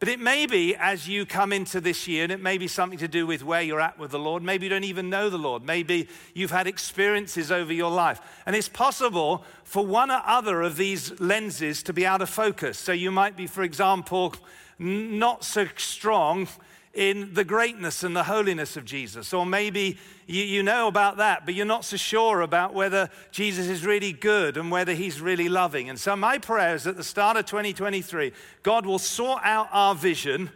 But 0.00 0.08
it 0.08 0.20
may 0.20 0.46
be 0.46 0.74
as 0.76 1.08
you 1.08 1.26
come 1.26 1.52
into 1.52 1.78
this 1.78 2.08
year, 2.08 2.22
and 2.22 2.32
it 2.32 2.40
may 2.40 2.56
be 2.56 2.68
something 2.68 2.98
to 3.00 3.08
do 3.08 3.26
with 3.26 3.44
where 3.44 3.60
you're 3.60 3.80
at 3.80 3.98
with 3.98 4.10
the 4.10 4.18
Lord. 4.18 4.42
Maybe 4.42 4.64
you 4.64 4.70
don't 4.70 4.84
even 4.84 5.10
know 5.10 5.28
the 5.28 5.36
Lord. 5.36 5.62
Maybe 5.62 6.08
you've 6.32 6.50
had 6.50 6.66
experiences 6.66 7.50
over 7.52 7.72
your 7.72 7.90
life. 7.90 8.20
And 8.46 8.56
it's 8.56 8.68
possible 8.68 9.44
for 9.62 9.84
one 9.84 10.10
or 10.10 10.22
other 10.24 10.62
of 10.62 10.76
these 10.76 11.18
lenses 11.20 11.82
to 11.82 11.92
be 11.92 12.06
out 12.06 12.22
of 12.22 12.30
focus. 12.30 12.78
So 12.78 12.92
you 12.92 13.10
might 13.10 13.36
be, 13.36 13.46
for 13.46 13.62
example, 13.62 14.34
not 14.78 15.44
so 15.44 15.66
strong 15.76 16.48
in 16.92 17.34
the 17.34 17.44
greatness 17.44 18.02
and 18.02 18.16
the 18.16 18.24
holiness 18.24 18.76
of 18.76 18.84
Jesus. 18.84 19.32
Or 19.32 19.46
maybe 19.46 19.96
you, 20.26 20.42
you, 20.42 20.62
know 20.62 20.88
about 20.88 21.18
that, 21.18 21.44
but 21.44 21.54
you're 21.54 21.66
not 21.66 21.84
so 21.84 21.96
sure 21.96 22.40
about 22.40 22.74
whether 22.74 23.08
Jesus 23.30 23.68
is 23.68 23.86
really 23.86 24.12
good 24.12 24.56
and 24.56 24.70
whether 24.70 24.92
he's 24.92 25.20
really 25.20 25.48
loving. 25.48 25.88
And 25.88 25.98
so, 25.98 26.16
my 26.16 26.38
prayer 26.38 26.74
is 26.74 26.86
at 26.86 26.96
the 26.96 27.04
start 27.04 27.36
of 27.36 27.46
2023, 27.46 28.32
God 28.62 28.86
will 28.86 28.98
sort 28.98 29.40
out 29.44 29.68
our 29.70 29.94
vision, 29.94 30.50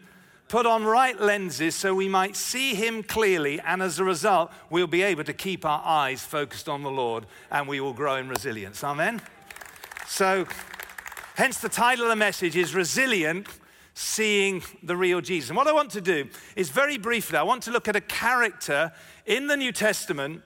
put 0.48 0.66
on 0.66 0.84
right 0.84 1.18
lenses 1.20 1.76
so 1.76 1.94
we 1.94 2.08
might 2.08 2.34
see 2.34 2.74
him 2.74 3.04
clearly, 3.04 3.60
and 3.60 3.80
as 3.80 4.00
a 4.00 4.04
result, 4.04 4.50
we'll 4.70 4.88
be 4.88 5.02
able 5.02 5.24
to 5.24 5.32
keep 5.32 5.64
our 5.64 5.82
eyes 5.84 6.24
focused 6.24 6.68
on 6.68 6.82
the 6.82 6.90
Lord 6.90 7.26
and 7.50 7.68
we 7.68 7.80
will 7.80 7.94
grow 7.94 8.16
in 8.16 8.28
resilience. 8.28 8.82
Amen? 8.82 9.22
So, 10.08 10.46
hence 11.36 11.58
the 11.58 11.68
title 11.68 12.06
of 12.06 12.10
the 12.10 12.16
message 12.16 12.56
is 12.56 12.74
Resilient 12.74 13.46
seeing 13.94 14.62
the 14.82 14.96
real 14.96 15.20
Jesus. 15.20 15.50
And 15.50 15.56
what 15.56 15.66
I 15.66 15.72
want 15.72 15.90
to 15.92 16.00
do 16.00 16.28
is 16.56 16.70
very 16.70 16.98
briefly, 16.98 17.38
I 17.38 17.42
want 17.42 17.62
to 17.64 17.70
look 17.70 17.88
at 17.88 17.96
a 17.96 18.00
character 18.00 18.92
in 19.24 19.46
the 19.46 19.56
New 19.56 19.72
Testament 19.72 20.42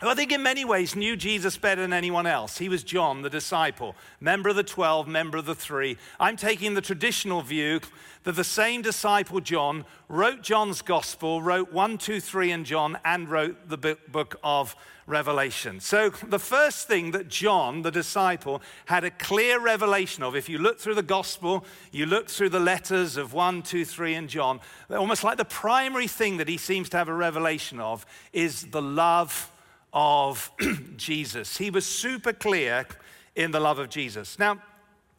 who 0.00 0.08
I 0.08 0.14
think 0.14 0.30
in 0.30 0.42
many 0.42 0.64
ways 0.64 0.94
knew 0.94 1.16
Jesus 1.16 1.56
better 1.56 1.82
than 1.82 1.92
anyone 1.92 2.26
else. 2.26 2.58
He 2.58 2.68
was 2.68 2.84
John, 2.84 3.22
the 3.22 3.30
disciple, 3.30 3.96
member 4.20 4.48
of 4.48 4.56
the 4.56 4.62
12, 4.62 5.08
member 5.08 5.38
of 5.38 5.46
the 5.46 5.56
three. 5.56 5.96
I'm 6.20 6.36
taking 6.36 6.74
the 6.74 6.80
traditional 6.80 7.42
view 7.42 7.80
that 8.22 8.36
the 8.36 8.44
same 8.44 8.82
disciple, 8.82 9.40
John, 9.40 9.84
wrote 10.08 10.42
John's 10.42 10.82
gospel, 10.82 11.42
wrote 11.42 11.72
1, 11.72 11.98
2, 11.98 12.20
3 12.20 12.50
and 12.52 12.64
John, 12.64 12.98
and 13.04 13.28
wrote 13.28 13.68
the 13.68 13.96
book 14.08 14.38
of 14.44 14.76
Revelation. 15.08 15.80
So, 15.80 16.10
the 16.10 16.38
first 16.38 16.86
thing 16.86 17.12
that 17.12 17.28
John, 17.28 17.82
the 17.82 17.90
disciple, 17.90 18.62
had 18.84 19.02
a 19.02 19.10
clear 19.10 19.58
revelation 19.58 20.22
of, 20.22 20.36
if 20.36 20.48
you 20.48 20.58
look 20.58 20.78
through 20.78 20.96
the 20.96 21.02
gospel, 21.02 21.64
you 21.90 22.06
look 22.06 22.28
through 22.28 22.50
the 22.50 22.60
letters 22.60 23.16
of 23.16 23.32
1, 23.32 23.62
2, 23.62 23.84
3, 23.84 24.14
and 24.14 24.28
John, 24.28 24.60
almost 24.90 25.24
like 25.24 25.38
the 25.38 25.44
primary 25.46 26.06
thing 26.06 26.36
that 26.36 26.48
he 26.48 26.58
seems 26.58 26.88
to 26.90 26.98
have 26.98 27.08
a 27.08 27.14
revelation 27.14 27.80
of 27.80 28.04
is 28.32 28.66
the 28.66 28.82
love 28.82 29.50
of 29.92 30.50
Jesus. 30.96 31.56
He 31.56 31.70
was 31.70 31.86
super 31.86 32.32
clear 32.32 32.86
in 33.34 33.50
the 33.50 33.60
love 33.60 33.78
of 33.78 33.88
Jesus. 33.88 34.38
Now, 34.38 34.60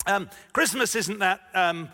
um, 0.05 0.29
Christmas 0.53 0.95
isn't 0.95 1.19
that 1.19 1.41
um, 1.53 1.89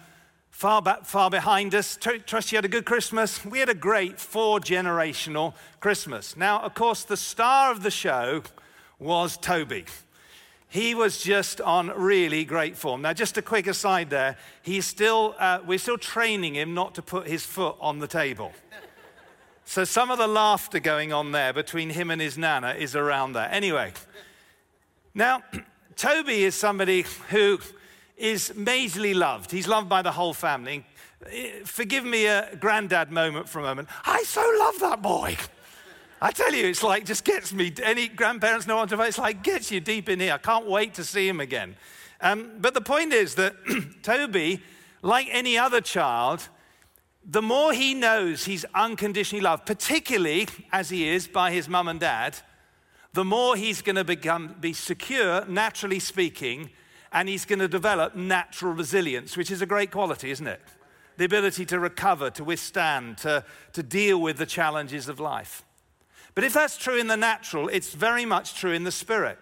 far, 0.49 0.81
back, 0.81 1.05
far 1.05 1.29
behind 1.29 1.75
us. 1.75 1.97
Trust 1.97 2.51
you 2.51 2.57
had 2.57 2.65
a 2.65 2.69
good 2.69 2.85
Christmas. 2.85 3.43
We 3.43 3.59
had 3.59 3.69
a 3.69 3.75
great 3.75 4.19
four 4.19 4.59
generational 4.59 5.53
Christmas. 5.79 6.37
Now, 6.37 6.61
of 6.61 6.73
course, 6.73 7.03
the 7.03 7.17
star 7.17 7.71
of 7.71 7.83
the 7.83 7.91
show 7.91 8.43
was 8.99 9.37
Toby. 9.37 9.85
he 10.69 10.95
was 10.95 11.21
just 11.21 11.61
on 11.61 11.89
really 11.89 12.45
great 12.45 12.75
form. 12.77 13.01
Now, 13.01 13.13
just 13.13 13.37
a 13.37 13.41
quick 13.41 13.67
aside 13.67 14.09
there, 14.09 14.37
he's 14.61 14.85
still, 14.85 15.35
uh, 15.39 15.59
we're 15.65 15.77
still 15.77 15.97
training 15.97 16.55
him 16.55 16.73
not 16.73 16.95
to 16.95 17.01
put 17.01 17.27
his 17.27 17.45
foot 17.45 17.75
on 17.79 17.99
the 17.99 18.07
table. 18.07 18.51
So 19.65 19.83
some 19.83 20.11
of 20.11 20.19
the 20.19 20.27
laughter 20.27 20.79
going 20.79 21.11
on 21.11 21.31
there 21.31 21.51
between 21.51 21.89
him 21.89 22.11
and 22.11 22.21
his 22.21 22.37
nana 22.37 22.75
is 22.77 22.95
around 22.95 23.33
there. 23.33 23.49
Anyway, 23.51 23.93
now, 25.15 25.43
Toby 25.95 26.43
is 26.43 26.53
somebody 26.53 27.05
who 27.29 27.59
is 28.15 28.53
majorly 28.55 29.15
loved. 29.15 29.51
He's 29.51 29.67
loved 29.67 29.89
by 29.89 30.01
the 30.01 30.11
whole 30.11 30.33
family. 30.33 30.85
Forgive 31.63 32.05
me 32.05 32.27
a 32.27 32.55
granddad 32.57 33.11
moment 33.11 33.49
for 33.49 33.59
a 33.59 33.63
moment. 33.63 33.89
I 34.05 34.23
so 34.23 34.41
love 34.59 34.79
that 34.79 35.01
boy. 35.01 35.35
I 36.21 36.31
tell 36.31 36.53
you, 36.53 36.67
it's 36.67 36.83
like 36.83 37.05
just 37.05 37.25
gets 37.25 37.51
me. 37.51 37.73
Any 37.83 38.07
grandparents 38.07 38.67
know 38.67 38.77
what 38.77 38.93
I'm 38.93 39.01
It's 39.01 39.17
like 39.17 39.43
gets 39.43 39.71
you 39.71 39.79
deep 39.79 40.09
in 40.09 40.19
here. 40.19 40.33
I 40.33 40.37
can't 40.37 40.67
wait 40.67 40.93
to 40.95 41.03
see 41.03 41.27
him 41.27 41.39
again. 41.39 41.75
Um, 42.21 42.51
but 42.59 42.73
the 42.73 42.81
point 42.81 43.13
is 43.13 43.35
that 43.35 43.55
Toby, 44.03 44.61
like 45.01 45.27
any 45.31 45.57
other 45.57 45.81
child, 45.81 46.47
the 47.27 47.41
more 47.41 47.73
he 47.73 47.93
knows 47.93 48.45
he's 48.45 48.65
unconditionally 48.75 49.41
loved, 49.41 49.65
particularly 49.65 50.47
as 50.71 50.89
he 50.89 51.09
is 51.09 51.27
by 51.27 51.51
his 51.51 51.67
mum 51.67 51.87
and 51.87 51.99
dad, 51.99 52.37
the 53.13 53.25
more 53.25 53.55
he's 53.55 53.81
going 53.81 53.95
to 53.95 54.03
become 54.03 54.55
be 54.59 54.73
secure, 54.73 55.45
naturally 55.45 55.99
speaking, 55.99 56.69
and 57.11 57.27
he's 57.27 57.45
going 57.45 57.59
to 57.59 57.67
develop 57.67 58.15
natural 58.15 58.73
resilience, 58.73 59.37
which 59.37 59.49
is 59.49 59.61
a 59.61 59.65
great 59.65 59.89
quality, 59.89 60.29
isn't 60.29 60.47
it? 60.47 60.61
The 61.17 61.25
ability 61.25 61.65
to 61.67 61.79
recover, 61.79 62.29
to 62.31 62.43
withstand, 62.43 63.17
to, 63.19 63.43
to 63.73 63.81
deal 63.81 64.21
with 64.21 64.37
the 64.37 64.45
challenges 64.45 65.07
of 65.07 65.19
life. 65.19 65.63
But 66.35 66.43
if 66.43 66.53
that's 66.53 66.77
true 66.77 66.97
in 66.97 67.07
the 67.07 67.15
natural, 67.15 67.69
it's 67.69 67.93
very 67.93 68.25
much 68.25 68.55
true 68.55 68.73
in 68.73 68.83
the 68.83 68.91
spirit. 68.91 69.39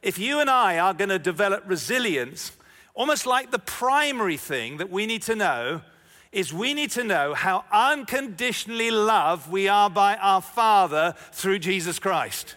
If 0.00 0.18
you 0.18 0.40
and 0.40 0.48
I 0.48 0.78
are 0.78 0.94
going 0.94 1.10
to 1.10 1.18
develop 1.18 1.64
resilience, 1.66 2.52
almost 2.94 3.26
like 3.26 3.50
the 3.50 3.58
primary 3.58 4.38
thing 4.38 4.78
that 4.78 4.90
we 4.90 5.06
need 5.06 5.22
to 5.22 5.36
know 5.36 5.82
is 6.32 6.52
we 6.52 6.72
need 6.72 6.90
to 6.90 7.04
know 7.04 7.34
how 7.34 7.64
unconditionally 7.70 8.90
loved 8.90 9.50
we 9.50 9.68
are 9.68 9.90
by 9.90 10.16
our 10.16 10.40
Father 10.40 11.14
through 11.30 11.58
Jesus 11.58 11.98
Christ. 11.98 12.56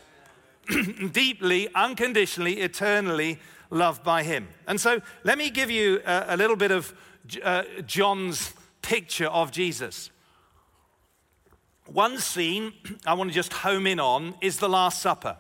Deeply, 1.12 1.68
unconditionally, 1.76 2.62
eternally 2.62 3.38
loved 3.70 4.04
by 4.04 4.24
Him. 4.24 4.48
And 4.68 4.80
so 4.80 5.02
let 5.24 5.38
me 5.38 5.50
give 5.50 5.70
you 5.70 6.02
a, 6.06 6.26
a 6.30 6.38
little 6.38 6.56
bit 6.56 6.72
of 6.72 6.94
uh, 7.44 7.64
John's 7.86 8.54
picture 8.82 9.28
of 9.28 9.52
Jesus. 9.52 10.10
One 11.86 12.18
scene 12.18 12.74
I 13.06 13.14
want 13.14 13.30
to 13.30 13.34
just 13.34 13.52
home 13.52 13.88
in 13.88 14.00
on 14.00 14.36
is 14.42 14.58
the 14.58 14.70
Last 14.70 15.02
Supper. 15.02 15.38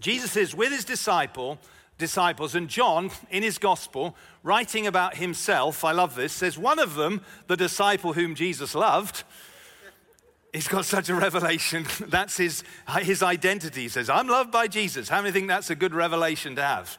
Jesus 0.00 0.36
is 0.36 0.54
with 0.54 0.72
his 0.72 0.84
disciple, 0.84 1.58
disciples, 1.98 2.54
and 2.54 2.68
John, 2.68 3.10
in 3.30 3.42
his 3.42 3.58
gospel, 3.58 4.16
writing 4.42 4.86
about 4.86 5.16
himself, 5.16 5.84
I 5.84 5.92
love 5.92 6.14
this, 6.14 6.32
says, 6.32 6.58
One 6.58 6.78
of 6.78 6.94
them, 6.94 7.22
the 7.46 7.56
disciple 7.56 8.12
whom 8.12 8.34
Jesus 8.34 8.74
loved, 8.74 9.24
he's 10.52 10.68
got 10.68 10.84
such 10.84 11.08
a 11.08 11.14
revelation. 11.14 11.86
That's 12.00 12.36
his, 12.36 12.64
his 13.00 13.22
identity. 13.22 13.82
He 13.82 13.88
says, 13.88 14.10
I'm 14.10 14.28
loved 14.28 14.50
by 14.50 14.68
Jesus. 14.68 15.08
How 15.08 15.20
many 15.20 15.32
think 15.32 15.48
that's 15.48 15.70
a 15.70 15.74
good 15.74 15.94
revelation 15.94 16.56
to 16.56 16.62
have? 16.62 16.98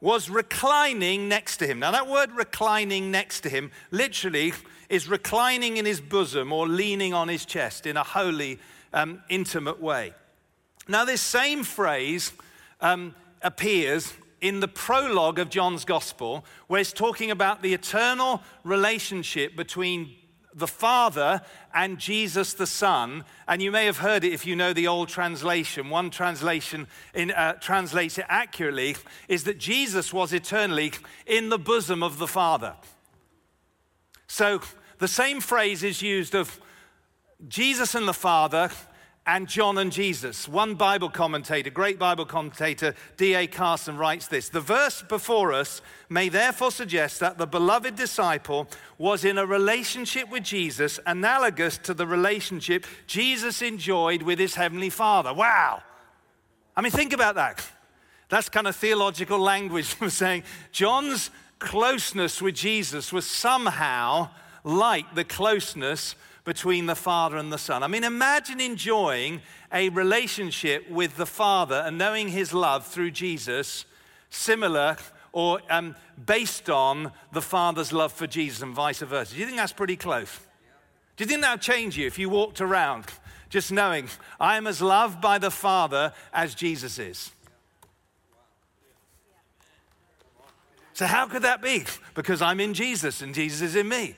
Was 0.00 0.30
reclining 0.30 1.28
next 1.28 1.56
to 1.58 1.66
him. 1.66 1.80
Now, 1.80 1.90
that 1.90 2.08
word 2.08 2.30
reclining 2.32 3.10
next 3.10 3.40
to 3.40 3.48
him 3.48 3.72
literally 3.90 4.52
is 4.88 5.08
reclining 5.08 5.76
in 5.76 5.84
his 5.84 6.00
bosom 6.00 6.52
or 6.52 6.68
leaning 6.68 7.12
on 7.12 7.28
his 7.28 7.44
chest 7.44 7.86
in 7.86 7.96
a 7.96 8.04
holy, 8.04 8.58
um, 8.92 9.22
intimate 9.28 9.80
way. 9.80 10.14
Now, 10.86 11.04
this 11.04 11.20
same 11.20 11.64
phrase 11.64 12.32
um, 12.80 13.14
appears 13.42 14.12
in 14.40 14.60
the 14.60 14.68
prologue 14.68 15.38
of 15.38 15.50
John's 15.50 15.84
Gospel, 15.84 16.44
where 16.66 16.80
it's 16.80 16.92
talking 16.92 17.30
about 17.30 17.62
the 17.62 17.74
eternal 17.74 18.42
relationship 18.64 19.56
between 19.56 20.14
the 20.54 20.66
Father 20.66 21.40
and 21.74 21.98
Jesus 21.98 22.54
the 22.54 22.66
Son. 22.66 23.24
And 23.46 23.62
you 23.62 23.70
may 23.70 23.86
have 23.86 23.98
heard 23.98 24.24
it 24.24 24.32
if 24.32 24.46
you 24.46 24.56
know 24.56 24.72
the 24.72 24.88
old 24.88 25.08
translation. 25.08 25.90
One 25.90 26.10
translation 26.10 26.86
in, 27.14 27.30
uh, 27.30 27.54
translates 27.54 28.18
it 28.18 28.26
accurately 28.28 28.96
is 29.28 29.44
that 29.44 29.58
Jesus 29.58 30.12
was 30.12 30.32
eternally 30.32 30.92
in 31.26 31.48
the 31.48 31.58
bosom 31.58 32.02
of 32.02 32.18
the 32.18 32.26
Father. 32.26 32.74
So 34.26 34.60
the 34.98 35.08
same 35.08 35.40
phrase 35.40 35.82
is 35.82 36.02
used 36.02 36.34
of 36.34 36.60
Jesus 37.46 37.94
and 37.94 38.08
the 38.08 38.14
Father 38.14 38.70
and 39.28 39.46
John 39.46 39.76
and 39.76 39.92
Jesus. 39.92 40.48
One 40.48 40.74
Bible 40.74 41.10
commentator, 41.10 41.68
great 41.68 41.98
Bible 41.98 42.24
commentator, 42.24 42.94
D.A. 43.18 43.46
Carson, 43.46 43.98
writes 43.98 44.26
this 44.26 44.48
The 44.48 44.60
verse 44.60 45.02
before 45.02 45.52
us 45.52 45.82
may 46.08 46.30
therefore 46.30 46.70
suggest 46.70 47.20
that 47.20 47.36
the 47.36 47.46
beloved 47.46 47.94
disciple 47.94 48.66
was 48.96 49.26
in 49.26 49.36
a 49.36 49.44
relationship 49.44 50.30
with 50.30 50.44
Jesus 50.44 50.98
analogous 51.06 51.76
to 51.78 51.92
the 51.92 52.06
relationship 52.06 52.86
Jesus 53.06 53.60
enjoyed 53.60 54.22
with 54.22 54.38
his 54.38 54.54
heavenly 54.54 54.90
Father. 54.90 55.34
Wow! 55.34 55.82
I 56.74 56.80
mean, 56.80 56.92
think 56.92 57.12
about 57.12 57.34
that. 57.34 57.62
That's 58.30 58.48
kind 58.48 58.66
of 58.66 58.76
theological 58.76 59.38
language 59.38 59.86
for 59.94 60.08
saying 60.08 60.44
John's 60.72 61.30
closeness 61.58 62.40
with 62.40 62.54
Jesus 62.54 63.12
was 63.12 63.26
somehow 63.26 64.30
like 64.64 65.14
the 65.14 65.24
closeness 65.24 66.14
between 66.44 66.86
the 66.86 66.94
Father 66.94 67.36
and 67.36 67.52
the 67.52 67.58
Son. 67.58 67.82
I 67.82 67.88
mean, 67.88 68.04
imagine 68.04 68.60
enjoying 68.60 69.42
a 69.72 69.88
relationship 69.90 70.90
with 70.90 71.16
the 71.16 71.26
Father 71.26 71.82
and 71.86 71.98
knowing 71.98 72.28
His 72.28 72.52
love 72.52 72.86
through 72.86 73.10
Jesus, 73.10 73.84
similar 74.30 74.96
or 75.32 75.60
um, 75.70 75.94
based 76.24 76.70
on 76.70 77.12
the 77.32 77.42
Father's 77.42 77.92
love 77.92 78.12
for 78.12 78.26
Jesus 78.26 78.62
and 78.62 78.74
vice 78.74 79.00
versa. 79.00 79.34
Do 79.34 79.40
you 79.40 79.46
think 79.46 79.58
that's 79.58 79.72
pretty 79.72 79.96
close? 79.96 80.40
Do 81.16 81.24
you 81.24 81.28
think 81.28 81.42
that 81.42 81.52
would 81.52 81.60
change 81.60 81.98
you 81.98 82.06
if 82.06 82.18
you 82.18 82.28
walked 82.28 82.60
around 82.60 83.06
just 83.50 83.72
knowing 83.72 84.08
I 84.38 84.56
am 84.56 84.66
as 84.66 84.80
loved 84.80 85.20
by 85.20 85.38
the 85.38 85.50
Father 85.50 86.12
as 86.32 86.54
Jesus 86.54 86.98
is? 86.98 87.30
So, 90.92 91.06
how 91.06 91.26
could 91.26 91.42
that 91.42 91.62
be? 91.62 91.84
Because 92.14 92.42
I'm 92.42 92.58
in 92.58 92.74
Jesus 92.74 93.22
and 93.22 93.32
Jesus 93.34 93.60
is 93.60 93.76
in 93.76 93.88
me. 93.88 94.16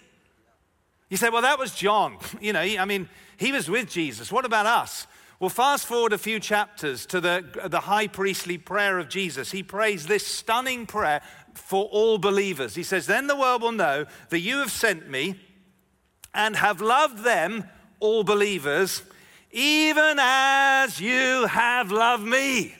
You 1.11 1.17
say, 1.17 1.29
well, 1.29 1.43
that 1.43 1.59
was 1.59 1.75
John. 1.75 2.17
You 2.41 2.55
know, 2.55 2.61
I 2.61 2.85
mean, 2.87 3.09
he 3.37 3.53
was 3.53 3.69
with 3.69 3.91
Jesus. 3.91 4.33
What 4.33 4.47
about 4.47 4.65
us? 4.65 5.07
Well, 5.39 5.51
fast 5.51 5.87
forward 5.87 6.13
a 6.13 6.19
few 6.19 6.41
chapters 6.41 7.07
to 7.07 7.21
the, 7.21 7.69
the 7.69 7.81
high 7.81 8.07
priestly 8.07 8.57
prayer 8.57 8.99
of 8.99 9.09
Jesus. 9.09 9.51
He 9.51 9.63
prays 9.63 10.07
this 10.07 10.27
stunning 10.27 10.87
prayer 10.87 11.21
for 11.55 11.85
all 11.87 12.19
believers. 12.19 12.75
He 12.75 12.83
says, 12.83 13.07
Then 13.07 13.27
the 13.27 13.37
world 13.37 13.63
will 13.63 13.73
know 13.73 14.07
that 14.29 14.41
you 14.41 14.59
have 14.59 14.71
sent 14.71 15.11
me 15.11 15.41
and 16.35 16.57
have 16.57 16.81
loved 16.81 17.25
them, 17.25 17.65
all 18.01 18.23
believers, 18.23 19.03
even 19.51 20.19
as 20.19 21.01
you 21.01 21.47
have 21.47 21.91
loved 21.91 22.25
me. 22.25 22.75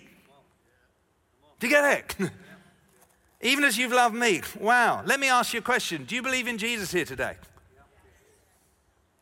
Do 1.59 1.67
you 1.67 1.73
get 1.73 2.17
it? 2.21 2.31
even 3.41 3.65
as 3.65 3.77
you've 3.77 3.93
loved 3.93 4.15
me. 4.15 4.43
Wow. 4.59 5.03
Let 5.05 5.19
me 5.19 5.29
ask 5.29 5.53
you 5.53 5.61
a 5.61 5.63
question. 5.63 6.05
Do 6.05 6.15
you 6.15 6.23
believe 6.23 6.47
in 6.47 6.59
Jesus 6.59 6.93
here 6.93 7.05
today? 7.05 7.37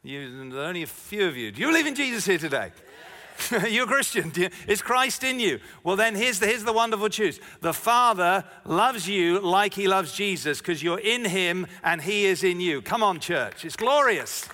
You, 0.08 0.58
only 0.58 0.84
a 0.84 0.86
few 0.86 1.28
of 1.28 1.36
you. 1.36 1.52
Do 1.52 1.60
you 1.60 1.66
believe 1.66 1.86
in 1.86 1.94
Jesus 1.94 2.24
here 2.24 2.38
today? 2.38 2.72
You're 3.68 3.84
a 3.84 3.86
Christian. 3.86 4.32
Is 4.66 4.80
Christ 4.80 5.22
in 5.22 5.38
you? 5.38 5.60
Well, 5.84 5.96
then 5.96 6.14
here's 6.14 6.38
the, 6.40 6.46
here's 6.46 6.64
the 6.64 6.72
wonderful 6.72 7.10
truth. 7.10 7.38
The 7.60 7.74
Father 7.74 8.42
loves 8.64 9.06
you 9.06 9.38
like 9.38 9.74
he 9.74 9.86
loves 9.86 10.14
Jesus 10.14 10.60
because 10.60 10.82
you're 10.82 10.98
in 10.98 11.26
him 11.26 11.66
and 11.84 12.00
he 12.00 12.24
is 12.24 12.42
in 12.42 12.58
you. 12.58 12.80
Come 12.80 13.02
on, 13.02 13.20
church. 13.20 13.66
It's 13.66 13.76
glorious. 13.76 14.48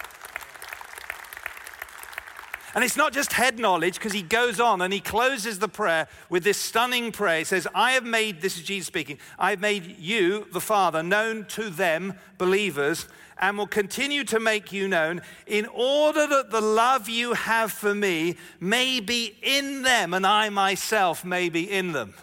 And 2.74 2.82
it's 2.82 2.96
not 2.96 3.12
just 3.12 3.32
head 3.32 3.58
knowledge 3.58 3.94
because 3.94 4.12
he 4.12 4.22
goes 4.22 4.58
on 4.58 4.82
and 4.82 4.92
he 4.92 4.98
closes 4.98 5.60
the 5.60 5.68
prayer 5.68 6.08
with 6.28 6.42
this 6.42 6.58
stunning 6.58 7.12
prayer. 7.12 7.38
He 7.38 7.44
says, 7.44 7.68
I 7.72 7.92
have 7.92 8.04
made, 8.04 8.40
this 8.40 8.56
is 8.56 8.64
Jesus 8.64 8.88
speaking, 8.88 9.18
I 9.38 9.50
have 9.50 9.60
made 9.60 9.96
you, 9.98 10.48
the 10.52 10.60
Father, 10.60 11.02
known 11.02 11.44
to 11.50 11.70
them, 11.70 12.14
believers, 12.36 13.06
and 13.38 13.56
will 13.56 13.68
continue 13.68 14.24
to 14.24 14.40
make 14.40 14.72
you 14.72 14.88
known 14.88 15.22
in 15.46 15.66
order 15.66 16.26
that 16.26 16.50
the 16.50 16.60
love 16.60 17.08
you 17.08 17.34
have 17.34 17.70
for 17.70 17.94
me 17.94 18.36
may 18.58 18.98
be 18.98 19.36
in 19.42 19.82
them 19.82 20.12
and 20.12 20.26
I 20.26 20.48
myself 20.48 21.24
may 21.24 21.48
be 21.48 21.70
in 21.70 21.92
them. 21.92 22.14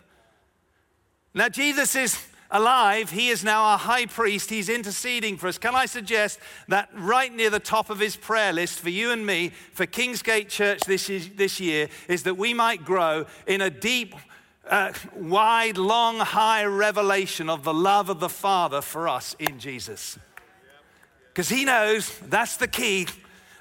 Now, 1.33 1.47
Jesus 1.47 1.95
is 1.95 2.27
alive. 2.51 3.09
He 3.09 3.29
is 3.29 3.43
now 3.43 3.63
our 3.63 3.77
high 3.77 4.05
priest. 4.05 4.49
He's 4.49 4.69
interceding 4.69 5.37
for 5.37 5.47
us. 5.47 5.57
Can 5.57 5.75
I 5.75 5.85
suggest 5.85 6.39
that 6.67 6.89
right 6.93 7.33
near 7.33 7.49
the 7.49 7.59
top 7.59 7.89
of 7.89 7.99
his 7.99 8.15
prayer 8.15 8.53
list 8.53 8.79
for 8.79 8.89
you 8.89 9.11
and 9.11 9.25
me, 9.25 9.51
for 9.73 9.85
Kingsgate 9.85 10.49
Church 10.49 10.81
this, 10.81 11.09
is, 11.09 11.29
this 11.29 11.59
year, 11.59 11.89
is 12.07 12.23
that 12.23 12.37
we 12.37 12.53
might 12.53 12.83
grow 12.83 13.25
in 13.47 13.61
a 13.61 13.69
deep, 13.69 14.15
uh, 14.69 14.93
wide, 15.15 15.77
long, 15.77 16.19
high 16.19 16.65
revelation 16.65 17.49
of 17.49 17.63
the 17.63 17.73
love 17.73 18.09
of 18.09 18.19
the 18.19 18.29
Father 18.29 18.81
for 18.81 19.07
us 19.07 19.35
in 19.39 19.59
Jesus. 19.59 20.19
Because 21.29 21.49
he 21.49 21.63
knows 21.63 22.17
that's 22.19 22.57
the 22.57 22.67
key 22.67 23.07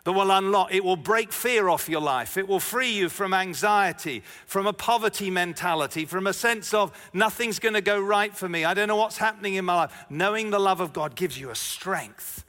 that 0.04 0.12
will 0.12 0.30
unlock, 0.30 0.72
it 0.72 0.84
will 0.84 0.96
break 0.96 1.32
fear 1.32 1.68
off 1.68 1.88
your 1.88 2.00
life. 2.00 2.36
It 2.36 2.48
will 2.48 2.60
free 2.60 2.90
you 2.90 3.08
from 3.08 3.34
anxiety, 3.34 4.22
from 4.46 4.66
a 4.66 4.72
poverty 4.72 5.30
mentality, 5.30 6.06
from 6.06 6.26
a 6.26 6.32
sense 6.32 6.72
of 6.72 6.92
nothing's 7.12 7.58
going 7.58 7.74
to 7.74 7.80
go 7.80 8.00
right 8.00 8.34
for 8.34 8.48
me. 8.48 8.64
I 8.64 8.74
don't 8.74 8.88
know 8.88 8.96
what's 8.96 9.18
happening 9.18 9.54
in 9.54 9.64
my 9.64 9.74
life. 9.74 10.06
Knowing 10.08 10.50
the 10.50 10.58
love 10.58 10.80
of 10.80 10.92
God 10.92 11.16
gives 11.16 11.38
you 11.38 11.50
a 11.50 11.54
strength 11.54 12.44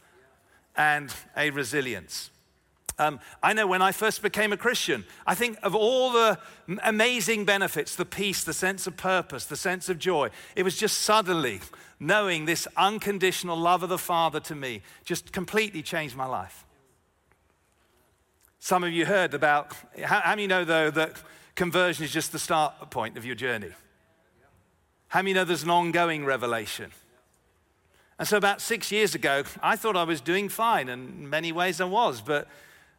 and 0.76 1.14
a 1.36 1.50
resilience. 1.50 2.30
Um, 2.98 3.20
I 3.42 3.54
know 3.54 3.66
when 3.66 3.82
I 3.82 3.92
first 3.92 4.22
became 4.22 4.54
a 4.54 4.58
Christian, 4.58 5.06
I 5.26 5.34
think 5.34 5.58
of 5.64 5.74
all 5.74 6.12
the 6.12 6.38
amazing 6.84 7.46
benefits 7.46 7.96
the 7.96 8.06
peace, 8.06 8.44
the 8.44 8.54
sense 8.54 8.86
of 8.86 8.96
purpose, 8.96 9.46
the 9.46 9.56
sense 9.56 9.90
of 9.90 9.98
joy. 9.98 10.30
It 10.56 10.64
was 10.64 10.78
just 10.78 11.00
suddenly 11.00 11.62
knowing 12.00 12.46
this 12.46 12.68
unconditional 12.78 13.58
love 13.58 13.84
of 13.84 13.90
the 13.90 13.98
Father 13.98 14.40
to 14.42 14.56
me 14.56 14.84
just 15.04 15.32
completely 15.32 15.82
changed 15.82 16.16
my 16.16 16.26
life. 16.26 16.66
Some 18.64 18.84
of 18.84 18.94
you 18.94 19.08
heard 19.08 19.34
about, 19.34 19.74
how, 20.04 20.20
how 20.20 20.30
many 20.34 20.46
know 20.46 20.64
though 20.64 20.92
that 20.92 21.16
conversion 21.56 22.06
is 22.06 22.12
just 22.12 22.32
the 22.32 22.38
start 22.38 22.92
point 22.92 23.18
of 23.18 23.26
your 23.26 23.34
journey? 23.34 23.72
How 25.08 25.24
many 25.24 25.34
know 25.34 25.44
there's 25.44 25.64
an 25.64 25.72
ongoing 25.72 26.26
revelation? 26.26 26.92
And 28.20 28.28
so, 28.28 28.38
about 28.38 28.62
six 28.62 28.92
years 28.92 29.16
ago, 29.16 29.42
I 29.64 29.76
thought 29.76 29.98
I 29.98 30.04
was 30.04 30.22
doing 30.22 30.48
fine, 30.48 30.90
and 30.90 31.10
in 31.10 31.28
many 31.28 31.52
ways 31.52 31.82
I 31.82 31.86
was, 31.86 32.22
but 32.22 32.48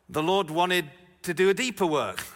the 0.08 0.20
Lord 0.20 0.50
wanted 0.50 0.90
to 1.22 1.32
do 1.32 1.48
a 1.48 1.54
deeper 1.54 1.86
work. 1.86 2.26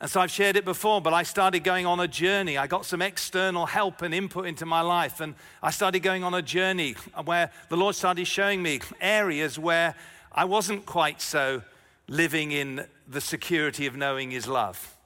And 0.00 0.10
so 0.10 0.20
I've 0.20 0.32
shared 0.32 0.56
it 0.56 0.64
before, 0.64 1.00
but 1.00 1.14
I 1.14 1.22
started 1.22 1.62
going 1.62 1.86
on 1.86 2.00
a 2.00 2.08
journey. 2.08 2.58
I 2.58 2.66
got 2.66 2.84
some 2.84 3.00
external 3.00 3.66
help 3.66 4.02
and 4.02 4.12
input 4.12 4.46
into 4.46 4.66
my 4.66 4.80
life, 4.80 5.20
and 5.20 5.36
I 5.62 5.70
started 5.70 6.00
going 6.00 6.24
on 6.24 6.34
a 6.34 6.42
journey 6.42 6.96
where 7.24 7.52
the 7.68 7.76
Lord 7.76 7.94
started 7.94 8.26
showing 8.26 8.64
me 8.64 8.80
areas 9.00 9.60
where 9.60 9.94
I 10.32 10.44
wasn't 10.44 10.86
quite 10.86 11.22
so 11.22 11.62
living 12.08 12.52
in 12.52 12.86
the 13.08 13.20
security 13.20 13.86
of 13.86 13.96
knowing 13.96 14.30
His 14.30 14.46
love. 14.46 14.96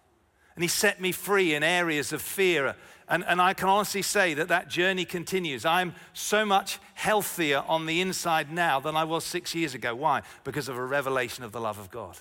And 0.55 0.65
He 0.65 0.69
set 0.69 1.00
me 1.00 1.12
free 1.12 1.55
in 1.55 1.62
areas 1.62 2.12
of 2.12 2.23
fear. 2.23 2.75
And, 3.09 3.25
and 3.26 3.41
I 3.41 3.55
can 3.55 3.69
honestly 3.69 4.03
say 4.03 4.35
that 4.35 4.49
that 4.49 4.69
journey 4.69 5.05
continues. 5.05 5.65
I'm 5.65 5.95
so 6.12 6.45
much 6.45 6.79
healthier 6.95 7.62
on 7.69 7.87
the 7.87 8.00
inside 8.00 8.50
now 8.50 8.81
than 8.81 8.97
I 8.97 9.05
was 9.05 9.25
six 9.25 9.55
years 9.55 9.75
ago. 9.75 9.95
Why? 9.95 10.23
Because 10.45 10.69
of 10.69 10.76
a 10.76 10.85
revelation 10.85 11.45
of 11.45 11.53
the 11.53 11.61
love 11.61 11.79
of 11.79 11.91
God. 11.91 12.17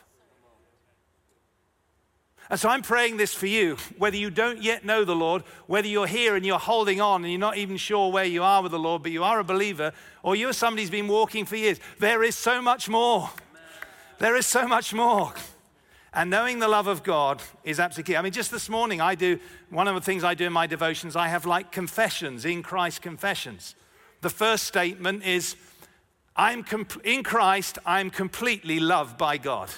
And 2.49 2.59
so 2.59 2.69
I'm 2.69 2.83
praying 2.83 3.17
this 3.17 3.33
for 3.33 3.47
you, 3.47 3.75
whether 3.97 4.17
you 4.17 4.29
don't 4.29 4.61
yet 4.61 4.85
know 4.85 5.03
the 5.03 5.15
Lord, 5.15 5.43
whether 5.65 5.87
you're 5.87 6.05
here 6.05 6.35
and 6.35 6.45
you're 6.45 6.59
holding 6.59 7.01
on 7.01 7.23
and 7.23 7.31
you're 7.31 7.39
not 7.39 7.57
even 7.57 7.75
sure 7.75 8.11
where 8.11 8.25
you 8.25 8.43
are 8.43 8.61
with 8.61 8.71
the 8.71 8.77
Lord, 8.77 9.01
but 9.01 9.11
you 9.11 9.23
are 9.23 9.39
a 9.39 9.43
believer, 9.43 9.93
or 10.21 10.35
you're 10.35 10.53
somebody 10.53 10.83
who's 10.83 10.91
been 10.91 11.07
walking 11.07 11.45
for 11.45 11.55
years. 11.55 11.79
There 11.99 12.21
is 12.21 12.35
so 12.37 12.61
much 12.61 12.87
more. 12.87 13.31
There 14.19 14.35
is 14.35 14.45
so 14.45 14.67
much 14.67 14.93
more. 14.93 15.33
And 16.13 16.29
knowing 16.29 16.59
the 16.59 16.69
love 16.69 16.87
of 16.87 17.03
God 17.03 17.41
is 17.65 17.79
absolutely 17.79 18.13
key. 18.13 18.17
I 18.17 18.21
mean, 18.21 18.31
just 18.31 18.49
this 18.49 18.69
morning, 18.69 19.01
I 19.01 19.15
do 19.15 19.37
one 19.69 19.89
of 19.89 19.95
the 19.95 20.01
things 20.01 20.23
I 20.23 20.33
do 20.33 20.45
in 20.45 20.53
my 20.53 20.65
devotions, 20.65 21.15
I 21.17 21.27
have 21.27 21.45
like 21.45 21.73
confessions, 21.73 22.45
in 22.45 22.63
Christ 22.63 23.01
confessions. 23.01 23.75
The 24.21 24.29
first 24.29 24.63
statement 24.63 25.23
is, 25.25 25.57
I'm 26.35 26.65
in 27.03 27.23
Christ, 27.23 27.79
I'm 27.85 28.09
completely 28.09 28.79
loved 28.79 29.17
by 29.17 29.37
God. 29.37 29.69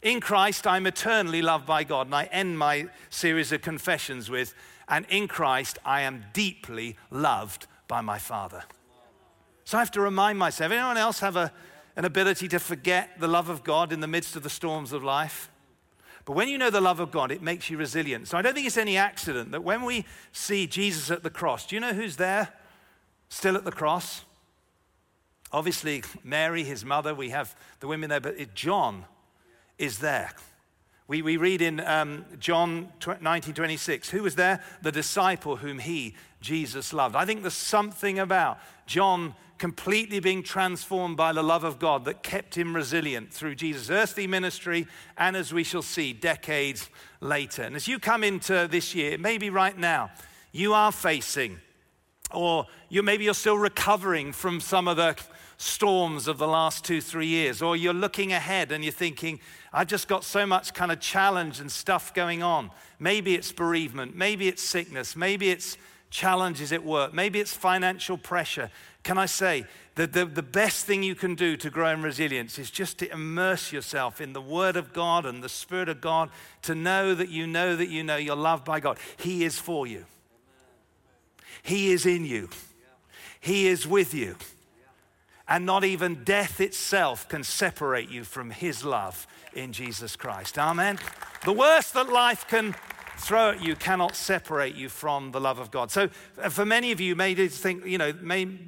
In 0.00 0.20
Christ, 0.20 0.64
I'm 0.66 0.86
eternally 0.86 1.42
loved 1.42 1.66
by 1.66 1.82
God. 1.82 2.06
And 2.06 2.14
I 2.14 2.24
end 2.24 2.56
my 2.56 2.86
series 3.10 3.50
of 3.50 3.62
confessions 3.62 4.30
with, 4.30 4.54
and 4.88 5.04
in 5.08 5.26
Christ, 5.26 5.80
I 5.84 6.02
am 6.02 6.24
deeply 6.32 6.96
loved 7.10 7.66
by 7.88 8.00
my 8.00 8.18
Father. 8.18 8.62
So 9.64 9.76
I 9.76 9.80
have 9.80 9.90
to 9.92 10.00
remind 10.00 10.38
myself. 10.38 10.70
Anyone 10.70 10.96
else 10.96 11.18
have 11.18 11.34
a 11.34 11.52
an 11.96 12.04
ability 12.04 12.46
to 12.48 12.58
forget 12.58 13.18
the 13.18 13.26
love 13.26 13.48
of 13.48 13.64
God 13.64 13.92
in 13.92 14.00
the 14.00 14.06
midst 14.06 14.36
of 14.36 14.42
the 14.42 14.50
storms 14.50 14.92
of 14.92 15.02
life. 15.02 15.50
But 16.26 16.34
when 16.34 16.48
you 16.48 16.58
know 16.58 16.70
the 16.70 16.80
love 16.80 17.00
of 17.00 17.10
God, 17.10 17.30
it 17.30 17.40
makes 17.40 17.70
you 17.70 17.78
resilient. 17.78 18.28
So 18.28 18.36
I 18.36 18.42
don't 18.42 18.52
think 18.52 18.66
it's 18.66 18.76
any 18.76 18.96
accident 18.96 19.52
that 19.52 19.62
when 19.62 19.82
we 19.82 20.04
see 20.32 20.66
Jesus 20.66 21.10
at 21.10 21.22
the 21.22 21.30
cross, 21.30 21.66
do 21.66 21.76
you 21.76 21.80
know 21.80 21.94
who's 21.94 22.16
there 22.16 22.48
still 23.28 23.56
at 23.56 23.64
the 23.64 23.72
cross? 23.72 24.24
Obviously, 25.52 26.02
Mary, 26.24 26.64
his 26.64 26.84
mother, 26.84 27.14
we 27.14 27.30
have 27.30 27.56
the 27.80 27.86
women 27.86 28.10
there, 28.10 28.20
but 28.20 28.54
John 28.54 29.04
is 29.78 29.98
there. 29.98 30.32
We, 31.08 31.22
we 31.22 31.36
read 31.36 31.62
in 31.62 31.78
um, 31.80 32.24
John 32.40 32.88
19 33.20 33.54
26, 33.54 34.10
who 34.10 34.24
was 34.24 34.34
there? 34.34 34.60
The 34.82 34.90
disciple 34.90 35.56
whom 35.56 35.78
he, 35.78 36.16
Jesus, 36.40 36.92
loved. 36.92 37.14
I 37.14 37.24
think 37.24 37.42
there's 37.42 37.54
something 37.54 38.18
about 38.18 38.58
John 38.86 39.34
completely 39.58 40.18
being 40.20 40.42
transformed 40.42 41.16
by 41.16 41.32
the 41.32 41.42
love 41.42 41.64
of 41.64 41.78
God 41.78 42.04
that 42.04 42.22
kept 42.22 42.56
him 42.56 42.74
resilient 42.74 43.32
through 43.32 43.54
Jesus' 43.54 43.88
earthly 43.88 44.26
ministry 44.26 44.86
and, 45.16 45.36
as 45.36 45.52
we 45.52 45.62
shall 45.62 45.82
see, 45.82 46.12
decades 46.12 46.90
later. 47.20 47.62
And 47.62 47.76
as 47.76 47.88
you 47.88 47.98
come 47.98 48.24
into 48.24 48.68
this 48.68 48.94
year, 48.94 49.16
maybe 49.16 49.48
right 49.48 49.78
now, 49.78 50.10
you 50.52 50.74
are 50.74 50.92
facing, 50.92 51.58
or 52.32 52.66
you, 52.88 53.02
maybe 53.02 53.24
you're 53.24 53.34
still 53.34 53.58
recovering 53.58 54.32
from 54.32 54.60
some 54.60 54.88
of 54.88 54.96
the 54.96 55.16
storms 55.58 56.28
of 56.28 56.38
the 56.38 56.46
last 56.46 56.84
two, 56.84 57.00
three 57.00 57.26
years, 57.26 57.62
or 57.62 57.76
you're 57.76 57.94
looking 57.94 58.32
ahead 58.32 58.72
and 58.72 58.84
you're 58.84 58.92
thinking, 58.92 59.40
I've 59.72 59.86
just 59.86 60.08
got 60.08 60.24
so 60.24 60.46
much 60.46 60.74
kind 60.74 60.92
of 60.92 61.00
challenge 61.00 61.60
and 61.60 61.70
stuff 61.70 62.12
going 62.14 62.42
on. 62.42 62.70
Maybe 62.98 63.34
it's 63.34 63.52
bereavement, 63.52 64.14
maybe 64.14 64.48
it's 64.48 64.62
sickness, 64.62 65.16
maybe 65.16 65.50
it's 65.50 65.78
challenges 66.10 66.72
at 66.72 66.84
work, 66.84 67.14
maybe 67.14 67.40
it's 67.40 67.54
financial 67.54 68.18
pressure. 68.18 68.70
Can 69.02 69.18
I 69.18 69.26
say 69.26 69.66
that 69.94 70.12
the, 70.12 70.24
the 70.26 70.42
best 70.42 70.84
thing 70.84 71.02
you 71.02 71.14
can 71.14 71.34
do 71.34 71.56
to 71.56 71.70
grow 71.70 71.90
in 71.90 72.02
resilience 72.02 72.58
is 72.58 72.70
just 72.70 72.98
to 72.98 73.10
immerse 73.10 73.72
yourself 73.72 74.20
in 74.20 74.32
the 74.32 74.40
Word 74.40 74.76
of 74.76 74.92
God 74.92 75.24
and 75.24 75.42
the 75.42 75.48
Spirit 75.48 75.88
of 75.88 76.00
God, 76.00 76.30
to 76.62 76.74
know 76.74 77.14
that 77.14 77.28
you 77.28 77.46
know 77.46 77.76
that 77.76 77.88
you 77.88 78.02
know 78.02 78.16
you're 78.16 78.36
loved 78.36 78.64
by 78.64 78.80
God. 78.80 78.98
He 79.16 79.44
is 79.44 79.58
for 79.58 79.86
you, 79.86 80.04
He 81.62 81.92
is 81.92 82.04
in 82.04 82.24
you, 82.24 82.50
He 83.40 83.68
is 83.68 83.86
with 83.86 84.12
you. 84.12 84.36
And 85.48 85.64
not 85.64 85.84
even 85.84 86.24
death 86.24 86.60
itself 86.60 87.28
can 87.28 87.44
separate 87.44 88.10
you 88.10 88.24
from 88.24 88.50
His 88.50 88.84
love 88.84 89.26
in 89.54 89.72
Jesus 89.72 90.16
Christ. 90.16 90.58
Amen. 90.58 90.98
The 91.44 91.52
worst 91.52 91.94
that 91.94 92.08
life 92.08 92.46
can 92.48 92.74
throw 93.18 93.50
at 93.50 93.62
you 93.62 93.74
cannot 93.76 94.14
separate 94.14 94.74
you 94.74 94.88
from 94.88 95.32
the 95.32 95.40
love 95.40 95.58
of 95.58 95.70
God. 95.70 95.90
So, 95.90 96.08
uh, 96.42 96.48
for 96.48 96.64
many 96.64 96.92
of 96.92 97.00
you, 97.00 97.16
maybe 97.16 97.48
think, 97.48 97.86
you 97.86 97.98
know, 97.98 98.12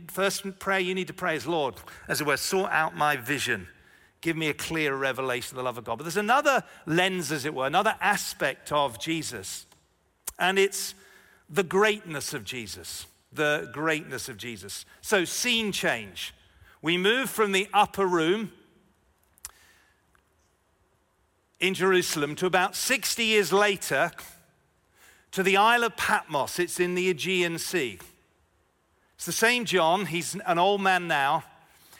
first 0.08 0.58
prayer 0.58 0.80
you 0.80 0.94
need 0.94 1.08
to 1.08 1.12
pray 1.12 1.36
is, 1.36 1.46
Lord, 1.46 1.74
as 2.08 2.20
it 2.20 2.26
were, 2.26 2.36
sort 2.36 2.70
out 2.70 2.96
my 2.96 3.16
vision. 3.16 3.68
Give 4.20 4.36
me 4.36 4.48
a 4.48 4.54
clear 4.54 4.96
revelation 4.96 5.56
of 5.56 5.56
the 5.56 5.62
love 5.62 5.78
of 5.78 5.84
God. 5.84 5.98
But 5.98 6.04
there's 6.04 6.16
another 6.16 6.64
lens, 6.86 7.30
as 7.30 7.44
it 7.44 7.54
were, 7.54 7.66
another 7.66 7.96
aspect 8.00 8.72
of 8.72 8.98
Jesus, 8.98 9.66
and 10.38 10.58
it's 10.58 10.94
the 11.48 11.62
greatness 11.62 12.34
of 12.34 12.44
Jesus. 12.44 13.06
The 13.32 13.68
greatness 13.72 14.28
of 14.28 14.38
Jesus. 14.38 14.86
So, 15.02 15.24
scene 15.24 15.70
change. 15.72 16.32
We 16.80 16.96
move 16.96 17.28
from 17.28 17.52
the 17.52 17.68
upper 17.74 18.06
room 18.06 18.52
in 21.58 21.74
Jerusalem 21.74 22.36
to 22.36 22.46
about 22.46 22.76
60 22.76 23.24
years 23.24 23.52
later 23.52 24.12
to 25.32 25.42
the 25.42 25.56
Isle 25.56 25.84
of 25.84 25.96
Patmos. 25.96 26.58
It's 26.58 26.78
in 26.78 26.94
the 26.94 27.10
Aegean 27.10 27.58
Sea. 27.58 27.98
It's 29.16 29.26
the 29.26 29.32
same 29.32 29.64
John. 29.64 30.06
He's 30.06 30.36
an 30.46 30.58
old 30.58 30.80
man 30.80 31.08
now. 31.08 31.42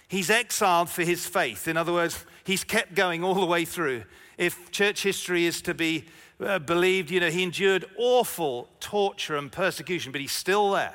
He's 0.07 0.31
exiled 0.31 0.89
for 0.89 1.03
his 1.03 1.27
faith. 1.27 1.67
In 1.67 1.77
other 1.77 1.93
words, 1.93 2.25
he's 2.45 2.63
kept 2.63 2.95
going 2.95 3.25
all 3.25 3.35
the 3.35 3.47
way 3.47 3.65
through. 3.65 4.05
If 4.39 4.71
church 4.71 5.03
history 5.03 5.45
is 5.45 5.61
to 5.63 5.75
be 5.75 6.05
uh, 6.41 6.61
believed, 6.61 7.11
you 7.11 7.19
know, 7.19 7.31
he 7.31 7.43
endured 7.43 7.85
awful 7.97 8.69
torture 8.79 9.37
and 9.37 9.51
persecution, 9.51 10.13
but 10.13 10.21
he's 10.21 10.33
still 10.33 10.71
there. 10.71 10.95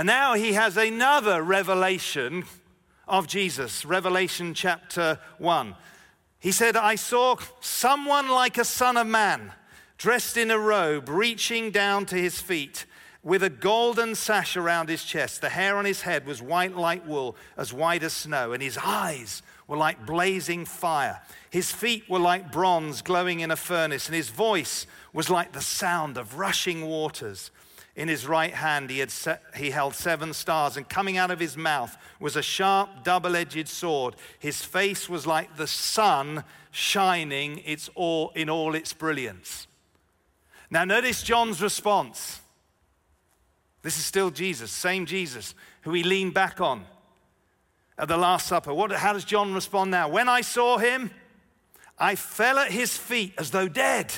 And 0.00 0.06
now 0.06 0.32
he 0.32 0.54
has 0.54 0.78
another 0.78 1.42
revelation 1.42 2.44
of 3.06 3.26
Jesus, 3.26 3.84
Revelation 3.84 4.54
chapter 4.54 5.18
1. 5.36 5.74
He 6.38 6.52
said, 6.52 6.74
I 6.74 6.94
saw 6.94 7.36
someone 7.60 8.30
like 8.30 8.56
a 8.56 8.64
son 8.64 8.96
of 8.96 9.06
man 9.06 9.52
dressed 9.98 10.38
in 10.38 10.50
a 10.50 10.58
robe, 10.58 11.10
reaching 11.10 11.70
down 11.70 12.06
to 12.06 12.16
his 12.16 12.40
feet, 12.40 12.86
with 13.22 13.42
a 13.42 13.50
golden 13.50 14.14
sash 14.14 14.56
around 14.56 14.88
his 14.88 15.04
chest. 15.04 15.42
The 15.42 15.50
hair 15.50 15.76
on 15.76 15.84
his 15.84 16.00
head 16.00 16.24
was 16.24 16.40
white 16.40 16.74
like 16.74 17.06
wool, 17.06 17.36
as 17.58 17.70
white 17.70 18.02
as 18.02 18.14
snow, 18.14 18.54
and 18.54 18.62
his 18.62 18.78
eyes 18.82 19.42
were 19.68 19.76
like 19.76 20.06
blazing 20.06 20.64
fire. 20.64 21.20
His 21.50 21.72
feet 21.72 22.08
were 22.08 22.18
like 22.18 22.50
bronze 22.50 23.02
glowing 23.02 23.40
in 23.40 23.50
a 23.50 23.56
furnace, 23.56 24.06
and 24.06 24.16
his 24.16 24.30
voice 24.30 24.86
was 25.12 25.28
like 25.28 25.52
the 25.52 25.60
sound 25.60 26.16
of 26.16 26.38
rushing 26.38 26.86
waters. 26.86 27.50
In 28.00 28.08
his 28.08 28.26
right 28.26 28.54
hand 28.54 28.88
he, 28.88 29.00
had 29.00 29.12
he 29.54 29.68
held 29.68 29.94
seven 29.94 30.32
stars, 30.32 30.78
and 30.78 30.88
coming 30.88 31.18
out 31.18 31.30
of 31.30 31.38
his 31.38 31.54
mouth 31.54 31.98
was 32.18 32.34
a 32.34 32.40
sharp, 32.40 33.04
double 33.04 33.36
edged 33.36 33.68
sword. 33.68 34.16
His 34.38 34.64
face 34.64 35.06
was 35.06 35.26
like 35.26 35.58
the 35.58 35.66
sun 35.66 36.44
shining 36.70 37.58
its 37.66 37.90
all, 37.94 38.32
in 38.34 38.48
all 38.48 38.74
its 38.74 38.94
brilliance. 38.94 39.66
Now, 40.70 40.86
notice 40.86 41.22
John's 41.22 41.60
response. 41.60 42.40
This 43.82 43.98
is 43.98 44.06
still 44.06 44.30
Jesus, 44.30 44.70
same 44.70 45.04
Jesus, 45.04 45.54
who 45.82 45.92
he 45.92 46.02
leaned 46.02 46.32
back 46.32 46.58
on. 46.58 46.86
at 47.98 48.08
the 48.08 48.16
Last 48.16 48.46
Supper. 48.46 48.72
What, 48.72 48.92
how 48.92 49.12
does 49.12 49.26
John 49.26 49.52
respond 49.52 49.90
now? 49.90 50.08
When 50.08 50.26
I 50.26 50.40
saw 50.40 50.78
him, 50.78 51.10
I 51.98 52.14
fell 52.14 52.58
at 52.58 52.70
his 52.72 52.96
feet 52.96 53.34
as 53.36 53.50
though 53.50 53.68
dead. 53.68 54.10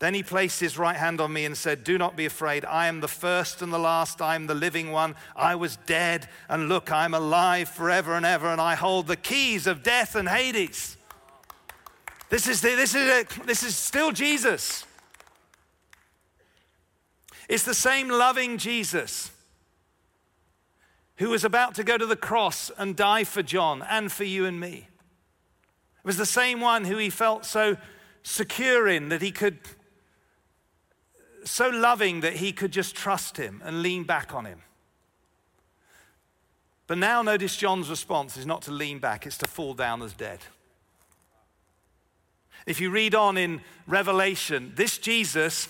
Then 0.00 0.14
he 0.14 0.22
placed 0.22 0.60
his 0.60 0.78
right 0.78 0.96
hand 0.96 1.20
on 1.20 1.32
me 1.32 1.44
and 1.44 1.56
said, 1.56 1.84
Do 1.84 1.98
not 1.98 2.16
be 2.16 2.24
afraid. 2.24 2.64
I 2.64 2.88
am 2.88 3.00
the 3.00 3.08
first 3.08 3.62
and 3.62 3.72
the 3.72 3.78
last. 3.78 4.20
I 4.20 4.34
am 4.34 4.46
the 4.46 4.54
living 4.54 4.90
one. 4.90 5.14
I 5.36 5.54
was 5.54 5.76
dead, 5.86 6.26
and 6.48 6.68
look, 6.68 6.90
I 6.90 7.04
am 7.04 7.14
alive 7.14 7.68
forever 7.68 8.14
and 8.14 8.24
ever, 8.24 8.48
and 8.48 8.60
I 8.60 8.74
hold 8.74 9.06
the 9.06 9.16
keys 9.16 9.66
of 9.66 9.82
death 9.82 10.16
and 10.16 10.28
Hades. 10.28 10.96
This 12.30 12.48
is, 12.48 12.62
the, 12.62 12.74
this, 12.76 12.94
is 12.94 13.26
this 13.44 13.62
is 13.62 13.76
still 13.76 14.10
Jesus. 14.10 14.86
It's 17.48 17.64
the 17.64 17.74
same 17.74 18.08
loving 18.08 18.56
Jesus 18.56 19.30
who 21.16 21.28
was 21.28 21.44
about 21.44 21.74
to 21.74 21.84
go 21.84 21.98
to 21.98 22.06
the 22.06 22.16
cross 22.16 22.70
and 22.78 22.96
die 22.96 23.24
for 23.24 23.42
John 23.42 23.84
and 23.90 24.10
for 24.10 24.24
you 24.24 24.46
and 24.46 24.58
me. 24.58 24.88
It 25.98 26.06
was 26.06 26.16
the 26.16 26.24
same 26.24 26.60
one 26.60 26.86
who 26.86 26.96
he 26.96 27.10
felt 27.10 27.44
so 27.44 27.76
secure 28.22 28.88
in 28.88 29.10
that 29.10 29.20
he 29.20 29.32
could, 29.32 29.58
so 31.44 31.68
loving 31.68 32.20
that 32.20 32.34
he 32.34 32.52
could 32.52 32.72
just 32.72 32.94
trust 32.94 33.36
him 33.36 33.62
and 33.64 33.82
lean 33.82 34.04
back 34.04 34.34
on 34.34 34.44
him. 34.44 34.60
But 36.86 36.98
now 36.98 37.22
notice 37.22 37.56
John's 37.56 37.88
response 37.88 38.36
is 38.36 38.46
not 38.46 38.62
to 38.62 38.72
lean 38.72 38.98
back, 38.98 39.26
it's 39.26 39.38
to 39.38 39.46
fall 39.46 39.74
down 39.74 40.02
as 40.02 40.12
dead. 40.12 40.40
If 42.66 42.80
you 42.80 42.90
read 42.90 43.14
on 43.14 43.38
in 43.38 43.60
Revelation, 43.86 44.72
this 44.74 44.98
Jesus 44.98 45.68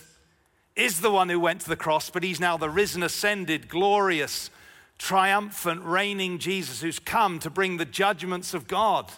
is 0.76 1.00
the 1.00 1.10
one 1.10 1.28
who 1.28 1.38
went 1.38 1.60
to 1.60 1.68
the 1.68 1.76
cross, 1.76 2.10
but 2.10 2.22
he's 2.22 2.40
now 2.40 2.56
the 2.56 2.70
risen, 2.70 3.02
ascended, 3.02 3.68
glorious, 3.68 4.50
triumphant, 4.98 5.82
reigning 5.84 6.38
Jesus 6.38 6.80
who's 6.80 6.98
come 6.98 7.38
to 7.40 7.50
bring 7.50 7.76
the 7.76 7.84
judgments 7.84 8.54
of 8.54 8.66
God. 8.66 9.12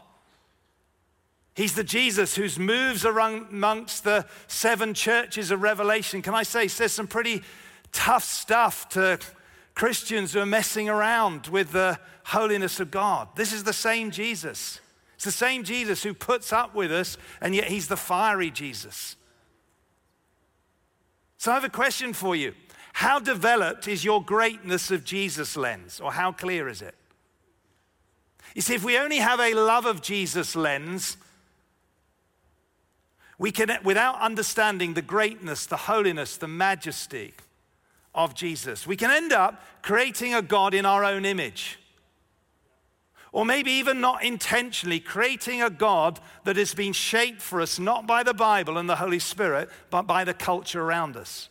He's 1.55 1.75
the 1.75 1.85
Jesus 1.85 2.35
who's 2.35 2.59
moves 2.59 3.05
amongst 3.05 4.05
the 4.05 4.27
seven 4.47 4.95
churches 4.95 5.51
of 5.51 5.63
Revelation. 5.63 6.23
Can 6.23 6.35
I 6.35 6.45
say, 6.45 6.67
says 6.69 6.93
some 6.93 7.07
pretty 7.07 7.43
tough 7.93 8.25
stuff 8.25 8.89
to 8.91 9.19
Christians 9.75 10.33
who 10.33 10.41
are 10.41 10.47
messing 10.47 10.89
around 10.89 11.47
with 11.49 11.73
the 11.73 11.99
holiness 12.25 12.81
of 12.81 12.91
God. 12.91 13.29
This 13.37 13.53
is 13.53 13.65
the 13.65 13.73
same 13.73 14.11
Jesus. 14.11 14.81
It's 15.15 15.25
the 15.25 15.31
same 15.33 15.65
Jesus 15.65 16.03
who 16.03 16.15
puts 16.15 16.53
up 16.53 16.75
with 16.75 16.93
us, 16.93 17.17
and 17.41 17.55
yet 17.55 17.67
he's 17.67 17.89
the 17.89 17.97
fiery 17.97 18.51
Jesus. 18.51 19.17
So 21.39 21.51
I 21.51 21.55
have 21.55 21.65
a 21.65 21.71
question 21.71 22.13
for 22.13 22.37
you. 22.37 22.55
How 22.95 23.19
developed 23.19 23.89
is 23.89 24.05
your 24.05 24.23
greatness 24.23 24.91
of 24.91 25.05
Jesus 25.05 25.57
lens, 25.57 26.01
or 26.01 26.13
how 26.13 26.33
clear 26.33 26.69
is 26.69 26.83
it? 26.83 26.95
You 28.55 28.63
see, 28.63 28.75
if 28.75 28.85
we 28.85 28.99
only 28.99 29.19
have 29.19 29.41
a 29.41 29.55
love 29.55 29.87
of 29.87 30.03
Jesus 30.03 30.55
lens, 30.55 31.17
we 33.39 33.51
can, 33.51 33.71
without 33.85 34.21
understanding 34.21 34.95
the 34.95 35.03
greatness, 35.03 35.67
the 35.67 35.77
holiness, 35.77 36.37
the 36.37 36.49
majesty 36.49 37.35
of 38.15 38.35
Jesus, 38.35 38.87
we 38.87 38.97
can 38.97 39.11
end 39.11 39.33
up 39.33 39.63
creating 39.83 40.35
a 40.35 40.43
God 40.43 40.75
in 40.75 40.87
our 40.87 41.05
own 41.05 41.25
image. 41.25 41.79
Or 43.33 43.47
maybe 43.47 43.71
even 43.73 44.01
not 44.01 44.23
intentionally 44.23 45.01
creating 45.01 45.63
a 45.63 45.71
God 45.71 46.21
that 46.45 46.57
has 46.57 46.75
been 46.75 46.93
shaped 46.93 47.41
for 47.41 47.63
us 47.63 47.79
not 47.79 48.07
by 48.07 48.23
the 48.23 48.35
Bible 48.35 48.77
and 48.77 48.89
the 48.89 48.97
Holy 48.97 49.19
Spirit, 49.19 49.71
but 49.89 50.03
by 50.03 50.25
the 50.25 50.35
culture 50.35 50.83
around 50.83 51.17
us 51.17 51.49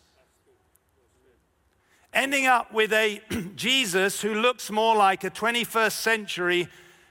ending 2.13 2.45
up 2.45 2.73
with 2.73 2.91
a 2.93 3.21
Jesus 3.55 4.21
who 4.21 4.35
looks 4.35 4.69
more 4.69 4.95
like 4.95 5.23
a 5.23 5.29
21st 5.29 5.91
century 5.91 6.67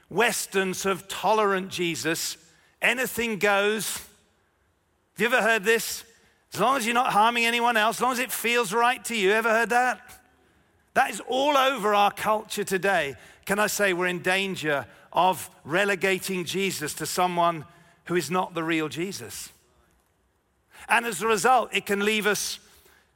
Western 0.09 0.73
sort 0.73 0.93
of 0.93 1.07
tolerant 1.07 1.69
Jesus. 1.69 2.37
Anything 2.81 3.37
goes. 3.37 3.99
Have 5.13 5.19
you 5.19 5.25
ever 5.27 5.41
heard 5.41 5.63
this? 5.63 6.03
As 6.53 6.59
long 6.59 6.77
as 6.77 6.85
you're 6.85 6.93
not 6.93 7.13
harming 7.13 7.45
anyone 7.45 7.77
else, 7.77 7.97
as 7.97 8.01
long 8.01 8.11
as 8.11 8.19
it 8.19 8.31
feels 8.31 8.73
right 8.73 9.03
to 9.05 9.15
you. 9.15 9.31
Ever 9.31 9.49
heard 9.49 9.69
that? 9.69 10.01
That 10.93 11.09
is 11.09 11.21
all 11.27 11.55
over 11.55 11.93
our 11.93 12.11
culture 12.11 12.63
today. 12.63 13.15
Can 13.45 13.59
I 13.59 13.67
say 13.67 13.93
we're 13.93 14.07
in 14.07 14.21
danger 14.21 14.85
of 15.13 15.49
relegating 15.63 16.43
Jesus 16.43 16.93
to 16.95 17.05
someone 17.05 17.65
who 18.05 18.15
is 18.15 18.29
not 18.29 18.53
the 18.53 18.63
real 18.63 18.89
Jesus? 18.89 19.49
And 20.89 21.05
as 21.05 21.21
a 21.21 21.27
result, 21.27 21.69
it 21.73 21.85
can 21.85 22.03
leave 22.03 22.27
us 22.27 22.59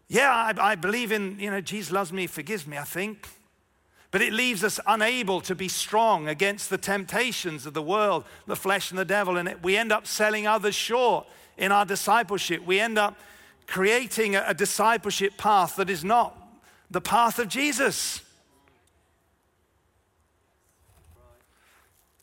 yeah, 0.08 0.30
I, 0.32 0.72
I 0.72 0.76
believe 0.76 1.12
in, 1.12 1.40
you 1.40 1.50
know, 1.50 1.62
Jesus 1.62 1.92
loves 1.92 2.14
me, 2.14 2.28
forgives 2.28 2.68
me, 2.68 2.78
I 2.78 2.84
think. 2.84 3.28
But 4.12 4.22
it 4.22 4.32
leaves 4.32 4.64
us 4.64 4.80
unable 4.88 5.42
to 5.42 5.56
be 5.56 5.68
strong 5.68 6.28
against 6.28 6.70
the 6.70 6.78
temptations 6.78 7.66
of 7.66 7.74
the 7.74 7.82
world, 7.82 8.24
the 8.46 8.56
flesh, 8.56 8.92
and 8.92 9.00
the 9.00 9.06
devil. 9.06 9.38
And 9.38 9.50
it, 9.50 9.64
we 9.64 9.76
end 9.76 9.92
up 9.92 10.08
selling 10.08 10.48
others 10.48 10.76
short 10.76 11.28
in 11.58 11.72
our 11.72 11.86
discipleship. 11.86 12.66
We 12.66 12.80
end 12.80 12.98
up 12.98 13.18
creating 13.68 14.36
a, 14.36 14.54
discipleship 14.54 15.38
path 15.38 15.76
that 15.78 15.90
is 15.90 16.04
not 16.04 16.38
the 16.92 17.02
path 17.02 17.40
of 17.40 17.48
Jesus. 17.48 18.22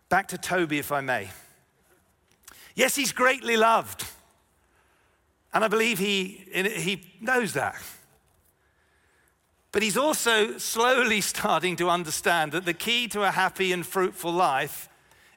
Back 0.09 0.29
to 0.29 0.39
Toby, 0.39 0.79
if 0.79 0.93
I 0.93 1.01
may. 1.01 1.31
Yes, 2.75 2.95
he's 2.95 3.13
greatly 3.13 3.57
loved. 3.57 4.05
And 5.53 5.65
I 5.65 5.69
believe 5.69 5.99
he, 5.99 6.45
he 6.53 7.05
knows 7.21 7.53
that. 7.55 7.83
But 9.73 9.83
he's 9.83 9.97
also 9.97 10.59
slowly 10.59 11.21
starting 11.23 11.77
to 11.77 11.91
understand 11.91 12.53
that 12.53 12.65
the 12.65 12.75
key 12.75 13.09
to 13.09 13.23
a 13.23 13.31
happy 13.31 13.73
and 13.73 13.85
fruitful 13.85 14.33
life 14.33 14.89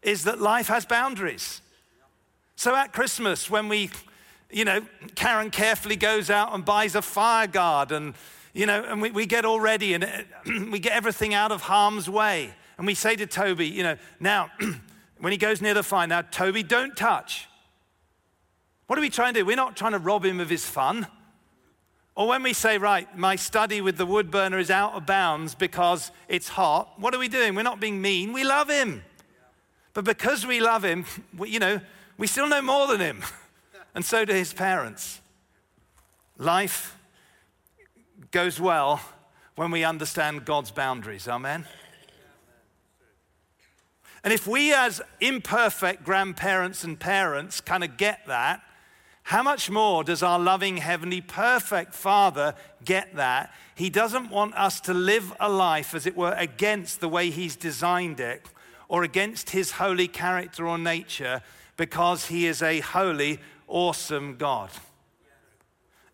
is 0.02 0.24
that 0.26 0.40
life 0.40 0.68
has 0.68 0.86
boundaries. 0.86 1.62
So 2.56 2.76
at 2.76 2.94
Christmas, 2.94 3.50
when 3.50 3.68
we, 3.68 3.90
you 4.50 4.66
know, 4.66 4.82
Karen 5.16 5.52
carefully 5.52 5.96
goes 5.96 6.30
out 6.30 6.54
and 6.54 6.64
buys 6.64 6.96
a 6.96 7.02
fire 7.02 7.48
guard 7.48 7.92
and, 7.92 8.16
you 8.54 8.66
know, 8.66 8.84
and 8.84 9.02
we, 9.02 9.12
we 9.12 9.26
get 9.26 9.44
all 9.46 9.60
ready 9.60 9.94
and 9.94 10.06
uh, 10.06 10.10
we 10.72 10.80
get 10.80 10.94
everything 10.94 11.34
out 11.34 11.52
of 11.52 11.62
harm's 11.62 12.10
way. 12.10 12.54
And 12.78 12.88
we 12.88 12.94
say 12.94 13.16
to 13.18 13.26
Toby, 13.26 13.68
you 13.68 13.84
know, 13.84 13.98
now, 14.20 14.52
when 15.20 15.32
he 15.32 15.38
goes 15.38 15.62
near 15.62 15.74
the 15.74 15.84
fire, 15.84 16.08
now, 16.08 16.22
Toby, 16.22 16.64
don't 16.64 16.96
touch. 16.96 17.48
What 18.88 18.98
are 19.00 19.02
we 19.02 19.10
trying 19.10 19.34
to 19.34 19.42
do? 19.42 19.46
We're 19.46 19.56
not 19.56 19.76
trying 19.76 19.94
to 19.94 20.00
rob 20.00 20.24
him 20.26 20.40
of 20.40 20.50
his 20.50 20.66
fun. 20.66 21.08
Or 22.16 22.28
when 22.28 22.44
we 22.44 22.54
say, 22.54 22.78
right, 22.78 23.18
my 23.18 23.36
study 23.36 23.82
with 23.82 23.98
the 23.98 24.06
wood 24.06 24.32
burner 24.32 24.58
is 24.58 24.72
out 24.72 24.94
of 24.94 25.06
bounds 25.06 25.54
because 25.56 26.12
it's 26.30 26.48
hot, 26.48 26.94
what 26.98 27.14
are 27.14 27.20
we 27.20 27.28
doing? 27.28 27.56
We're 27.56 27.64
not 27.64 27.82
being 27.82 28.02
mean. 28.02 28.32
We 28.32 28.46
love 28.46 28.70
him. 28.70 29.04
But 29.94 30.06
because 30.06 30.46
we 30.46 30.62
love 30.62 30.86
him, 30.86 31.06
we, 31.38 31.50
you 31.50 31.60
know, 31.60 31.82
we 32.18 32.28
still 32.28 32.48
know 32.48 32.62
more 32.62 32.88
than 32.88 33.02
him. 33.02 33.22
And 33.96 34.04
so 34.04 34.26
do 34.26 34.34
his 34.34 34.52
parents. 34.52 35.22
Life 36.38 36.98
goes 38.32 38.60
well 38.60 39.00
when 39.56 39.72
we 39.72 39.86
understand 39.86 40.44
God's 40.44 40.70
boundaries. 40.70 41.30
Amen. 41.30 41.66
And 44.22 44.34
if 44.34 44.48
we, 44.48 44.74
as 44.74 45.02
imperfect 45.22 46.04
grandparents 46.04 46.84
and 46.84 47.00
parents, 47.00 47.62
kind 47.62 47.86
of 47.86 47.96
get 47.96 48.26
that, 48.28 48.62
how 49.24 49.42
much 49.42 49.70
more 49.70 50.04
does 50.04 50.22
our 50.22 50.40
loving, 50.40 50.78
heavenly, 50.78 51.22
perfect 51.22 51.94
Father 51.94 52.54
get 52.84 53.16
that? 53.16 53.54
He 53.76 53.90
doesn't 53.90 54.30
want 54.30 54.56
us 54.56 54.82
to 54.82 54.94
live 54.94 55.34
a 55.40 55.50
life, 55.50 55.96
as 55.96 56.06
it 56.06 56.18
were, 56.18 56.34
against 56.38 57.00
the 57.00 57.08
way 57.08 57.30
He's 57.30 57.56
designed 57.56 58.20
it 58.20 58.50
or 58.90 59.04
against 59.04 59.52
His 59.52 59.72
holy 59.72 60.08
character 60.08 60.68
or 60.68 60.78
nature 60.78 61.42
because 61.78 62.28
He 62.28 62.46
is 62.46 62.62
a 62.62 62.80
holy, 62.80 63.40
awesome 63.68 64.38
God. 64.38 64.70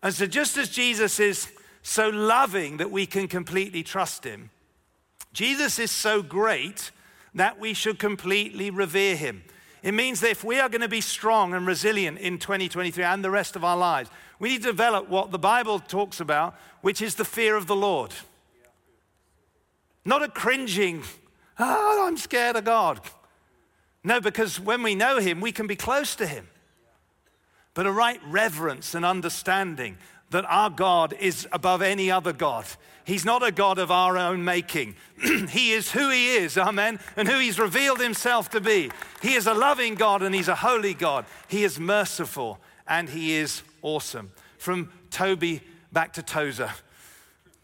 And 0.02 0.12
so, 0.12 0.26
just 0.26 0.56
as 0.56 0.68
Jesus 0.68 1.20
is 1.20 1.52
so 1.82 2.08
loving 2.08 2.78
that 2.78 2.90
we 2.90 3.06
can 3.06 3.28
completely 3.28 3.82
trust 3.82 4.24
Him, 4.24 4.50
Jesus 5.32 5.78
is 5.78 5.90
so 5.90 6.22
great 6.22 6.90
that 7.34 7.58
we 7.58 7.72
should 7.72 7.98
completely 7.98 8.70
revere 8.70 9.16
Him. 9.16 9.44
It 9.82 9.92
means 9.92 10.20
that 10.20 10.30
if 10.30 10.44
we 10.44 10.60
are 10.60 10.68
going 10.68 10.82
to 10.82 10.88
be 10.88 11.00
strong 11.00 11.54
and 11.54 11.66
resilient 11.66 12.18
in 12.18 12.38
2023 12.38 13.02
and 13.02 13.24
the 13.24 13.30
rest 13.30 13.56
of 13.56 13.64
our 13.64 13.76
lives, 13.76 14.10
we 14.38 14.50
need 14.50 14.62
to 14.62 14.68
develop 14.68 15.08
what 15.08 15.30
the 15.30 15.38
Bible 15.38 15.80
talks 15.80 16.20
about, 16.20 16.56
which 16.82 17.02
is 17.02 17.16
the 17.16 17.24
fear 17.24 17.56
of 17.56 17.66
the 17.66 17.76
Lord. 17.76 18.12
Not 20.04 20.22
a 20.22 20.28
cringing, 20.28 21.02
oh, 21.58 22.06
I'm 22.06 22.16
scared 22.16 22.56
of 22.56 22.64
God. 22.64 23.00
No, 24.04 24.20
because 24.20 24.58
when 24.58 24.82
we 24.82 24.94
know 24.94 25.18
Him, 25.18 25.40
we 25.40 25.52
can 25.52 25.66
be 25.66 25.76
close 25.76 26.14
to 26.16 26.26
Him. 26.26 26.48
But 27.74 27.86
a 27.86 27.92
right 27.92 28.20
reverence 28.28 28.94
and 28.94 29.04
understanding 29.04 29.96
that 30.30 30.44
our 30.46 30.70
God 30.70 31.14
is 31.20 31.46
above 31.52 31.82
any 31.82 32.10
other 32.10 32.32
God. 32.32 32.64
He's 33.04 33.24
not 33.24 33.46
a 33.46 33.52
God 33.52 33.78
of 33.78 33.90
our 33.90 34.16
own 34.16 34.44
making. 34.44 34.94
he 35.48 35.72
is 35.72 35.90
who 35.90 36.10
He 36.10 36.36
is, 36.36 36.56
amen, 36.56 37.00
and 37.16 37.28
who 37.28 37.38
He's 37.38 37.58
revealed 37.58 38.00
Himself 38.00 38.50
to 38.50 38.60
be. 38.60 38.90
He 39.20 39.34
is 39.34 39.46
a 39.46 39.54
loving 39.54 39.94
God 39.94 40.22
and 40.22 40.34
He's 40.34 40.48
a 40.48 40.54
holy 40.54 40.94
God. 40.94 41.26
He 41.48 41.64
is 41.64 41.78
merciful 41.78 42.58
and 42.86 43.08
He 43.08 43.34
is 43.34 43.62
awesome. 43.82 44.32
From 44.58 44.90
Toby 45.10 45.60
back 45.92 46.12
to 46.14 46.22
Tozer. 46.22 46.70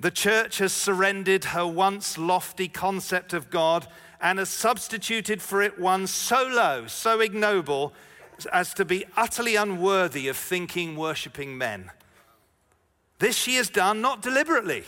The 0.01 0.11
church 0.11 0.59
has 0.59 0.73
surrendered 0.73 1.47
her 1.47 1.67
once 1.67 2.19
lofty 2.19 2.69
concept 2.69 3.33
of 3.33 3.51
God 3.51 3.87
and 4.21 4.39
has 4.39 4.49
substituted 4.49 5.41
for 5.41 5.63
it 5.63 5.79
one 5.79 6.07
so 6.07 6.47
low, 6.47 6.87
so 6.87 7.21
ignoble, 7.21 7.93
as 8.53 8.73
to 8.75 8.85
be 8.85 9.05
utterly 9.17 9.57
unworthy 9.57 10.29
of 10.29 10.37
thinking, 10.37 10.97
worshipping 10.97 11.59
men. 11.59 11.91
This 13.19 13.37
she 13.37 13.57
has 13.57 13.69
done 13.69 14.01
not 14.01 14.23
deliberately, 14.23 14.85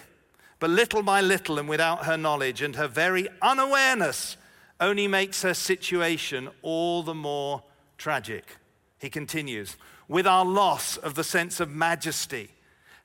but 0.59 0.71
little 0.71 1.03
by 1.03 1.21
little 1.21 1.59
and 1.59 1.69
without 1.69 2.05
her 2.05 2.16
knowledge, 2.16 2.62
and 2.62 2.77
her 2.77 2.88
very 2.88 3.29
unawareness 3.43 4.37
only 4.79 5.09
makes 5.09 5.43
her 5.43 5.55
situation 5.55 6.49
all 6.62 7.03
the 7.03 7.14
more 7.14 7.62
tragic. 7.99 8.57
He 8.99 9.11
continues, 9.11 9.77
with 10.09 10.27
our 10.27 10.45
loss 10.45 10.97
of 10.97 11.14
the 11.14 11.25
sense 11.25 11.61
of 11.61 11.71
majesty 11.71 12.51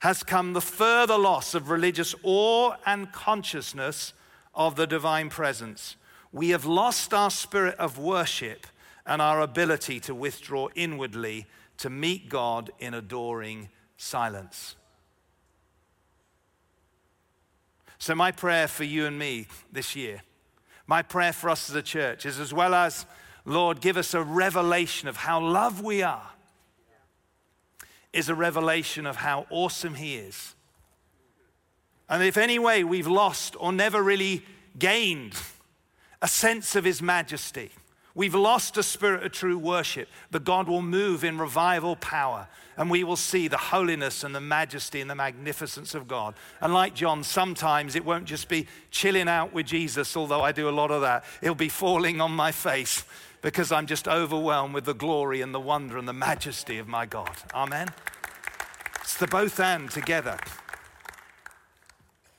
has 0.00 0.22
come 0.22 0.52
the 0.52 0.60
further 0.60 1.16
loss 1.16 1.54
of 1.54 1.70
religious 1.70 2.14
awe 2.22 2.74
and 2.84 3.12
consciousness 3.12 4.12
of 4.54 4.76
the 4.76 4.86
divine 4.86 5.28
presence. 5.28 5.96
We 6.36 6.50
have 6.50 6.66
lost 6.66 7.14
our 7.14 7.30
spirit 7.30 7.76
of 7.78 7.96
worship 7.96 8.66
and 9.06 9.22
our 9.22 9.40
ability 9.40 10.00
to 10.00 10.14
withdraw 10.14 10.68
inwardly 10.74 11.46
to 11.78 11.88
meet 11.88 12.28
God 12.28 12.70
in 12.78 12.92
adoring 12.92 13.70
silence. 13.96 14.76
So, 17.96 18.14
my 18.14 18.32
prayer 18.32 18.68
for 18.68 18.84
you 18.84 19.06
and 19.06 19.18
me 19.18 19.46
this 19.72 19.96
year, 19.96 20.20
my 20.86 21.00
prayer 21.00 21.32
for 21.32 21.48
us 21.48 21.70
as 21.70 21.74
a 21.74 21.80
church 21.80 22.26
is 22.26 22.38
as 22.38 22.52
well 22.52 22.74
as, 22.74 23.06
Lord, 23.46 23.80
give 23.80 23.96
us 23.96 24.12
a 24.12 24.22
revelation 24.22 25.08
of 25.08 25.16
how 25.16 25.40
loved 25.40 25.82
we 25.82 26.02
are 26.02 26.32
is 28.12 28.28
a 28.28 28.34
revelation 28.34 29.06
of 29.06 29.16
how 29.16 29.46
awesome 29.48 29.94
He 29.94 30.16
is. 30.16 30.54
And 32.10 32.22
if 32.22 32.36
any 32.36 32.58
way 32.58 32.84
we've 32.84 33.06
lost 33.06 33.56
or 33.58 33.72
never 33.72 34.02
really 34.02 34.44
gained 34.78 35.32
a 36.26 36.28
sense 36.28 36.74
of 36.74 36.82
His 36.82 37.00
majesty, 37.00 37.70
we've 38.16 38.34
lost 38.34 38.76
a 38.76 38.82
spirit 38.82 39.22
of 39.22 39.30
true 39.30 39.56
worship, 39.56 40.08
but 40.32 40.42
God 40.42 40.66
will 40.66 40.82
move 40.82 41.22
in 41.22 41.38
revival 41.38 41.94
power 41.94 42.48
and 42.76 42.90
we 42.90 43.04
will 43.04 43.14
see 43.14 43.46
the 43.46 43.56
holiness 43.56 44.24
and 44.24 44.34
the 44.34 44.40
majesty 44.40 45.00
and 45.00 45.08
the 45.08 45.14
magnificence 45.14 45.94
of 45.94 46.08
God. 46.08 46.34
And 46.60 46.74
like 46.74 46.96
John, 46.96 47.22
sometimes 47.22 47.94
it 47.94 48.04
won't 48.04 48.24
just 48.24 48.48
be 48.48 48.66
chilling 48.90 49.28
out 49.28 49.52
with 49.52 49.66
Jesus, 49.66 50.16
although 50.16 50.40
I 50.40 50.50
do 50.50 50.68
a 50.68 50.70
lot 50.70 50.90
of 50.90 51.02
that. 51.02 51.24
It'll 51.42 51.54
be 51.54 51.68
falling 51.68 52.20
on 52.20 52.32
my 52.32 52.50
face 52.50 53.04
because 53.40 53.70
I'm 53.70 53.86
just 53.86 54.08
overwhelmed 54.08 54.74
with 54.74 54.84
the 54.84 54.94
glory 54.94 55.42
and 55.42 55.54
the 55.54 55.60
wonder 55.60 55.96
and 55.96 56.08
the 56.08 56.12
majesty 56.12 56.78
of 56.78 56.88
my 56.88 57.06
God. 57.06 57.36
Amen. 57.54 57.86
It's 59.00 59.16
the 59.16 59.28
both 59.28 59.60
and 59.60 59.88
together. 59.88 60.38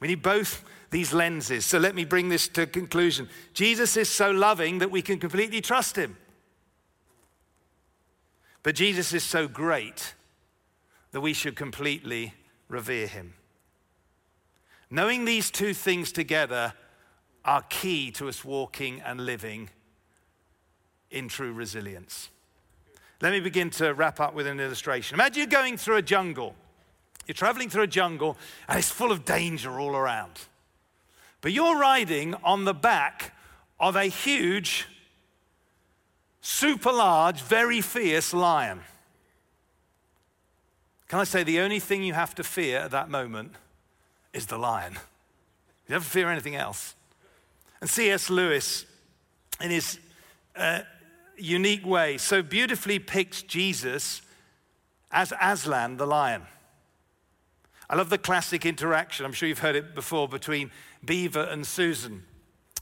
We 0.02 0.10
need 0.10 0.22
both 0.22 0.66
these 0.90 1.14
lenses. 1.14 1.66
So 1.66 1.78
let 1.78 1.96
me 1.96 2.06
bring 2.06 2.30
this 2.30 2.48
to 2.50 2.66
conclusion. 2.66 3.30
Jesus 3.54 3.98
is 3.98 4.10
so 4.10 4.32
loving 4.32 4.80
that 4.80 4.92
we 4.92 5.02
can 5.02 5.20
completely 5.20 5.62
trust 5.62 5.96
him. 5.96 6.18
But 8.64 8.76
Jesus 8.76 9.14
is 9.14 9.24
so 9.24 9.48
great 9.48 10.14
that 11.12 11.22
we 11.22 11.34
should 11.34 11.56
completely 11.56 12.34
revere 12.68 13.08
him. 13.08 13.34
Knowing 14.90 15.26
these 15.26 15.52
two 15.52 15.74
things 15.74 16.12
together 16.12 16.74
are 17.44 17.62
key 17.64 18.12
to 18.12 18.28
us 18.28 18.44
walking 18.44 19.02
and 19.02 19.26
living 19.26 19.70
in 21.12 21.28
true 21.28 21.54
resilience. 21.54 22.30
Let 23.22 23.32
me 23.32 23.40
begin 23.40 23.70
to 23.72 23.94
wrap 23.94 24.20
up 24.20 24.34
with 24.34 24.48
an 24.48 24.60
illustration. 24.60 25.16
Imagine 25.16 25.40
you're 25.40 25.48
going 25.48 25.78
through 25.78 25.98
a 25.98 26.02
jungle. 26.02 26.56
You're 27.26 27.36
traveling 27.36 27.70
through 27.70 27.84
a 27.84 27.88
jungle 27.88 28.38
and 28.68 28.78
it's 28.78 28.90
full 28.90 29.12
of 29.12 29.26
danger 29.26 29.80
all 29.80 29.96
around. 29.96 30.40
But 31.42 31.52
you're 31.52 31.78
riding 31.78 32.34
on 32.44 32.66
the 32.66 32.74
back 32.74 33.34
of 33.80 33.96
a 33.96 34.06
huge, 34.06 34.88
super 36.42 36.92
large, 36.92 37.42
very 37.42 37.82
fierce 37.82 38.34
lion. 38.34 38.82
Can 41.08 41.20
I 41.20 41.24
say 41.24 41.44
the 41.44 41.60
only 41.60 41.80
thing 41.80 42.04
you 42.04 42.14
have 42.14 42.36
to 42.36 42.44
fear 42.44 42.80
at 42.80 42.92
that 42.92 43.10
moment 43.10 43.54
is 44.34 44.48
the 44.48 44.58
lion? 44.58 44.94
You 45.88 45.94
don't 45.94 46.04
fear 46.04 46.30
anything 46.30 46.56
else. 46.56 46.96
And 47.80 47.90
C.S. 47.90 48.30
Lewis, 48.30 48.86
in 49.62 49.72
his 49.72 50.00
uh, 50.56 50.82
unique 51.38 51.86
way, 51.86 52.18
so 52.18 52.42
beautifully 52.42 53.00
picks 53.00 53.42
Jesus 53.42 54.22
as 55.12 55.32
Aslan 55.40 55.98
the 55.98 56.08
lion. 56.08 56.44
I 57.90 57.96
love 57.96 58.10
the 58.10 58.18
classic 58.18 58.66
interaction, 58.66 59.26
I'm 59.26 59.34
sure 59.34 59.48
you've 59.48 59.60
heard 59.60 59.76
it 59.76 59.96
before, 59.96 60.28
between 60.28 60.72
Beaver 61.06 61.44
and 61.44 61.66
Susan. 61.66 62.24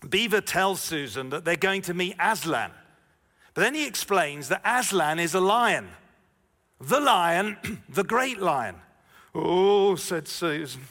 Beaver 0.07 0.41
tells 0.41 0.81
Susan 0.81 1.29
that 1.29 1.45
they're 1.45 1.55
going 1.55 1.83
to 1.83 1.93
meet 1.93 2.15
Aslan. 2.19 2.71
But 3.53 3.61
then 3.61 3.75
he 3.75 3.85
explains 3.85 4.49
that 4.49 4.61
Aslan 4.65 5.19
is 5.19 5.33
a 5.33 5.39
lion. 5.39 5.89
The 6.79 6.99
lion, 6.99 7.57
the 7.89 8.03
great 8.03 8.39
lion. 8.39 8.75
Oh, 9.33 9.95
said 9.95 10.27
Susan, 10.27 10.81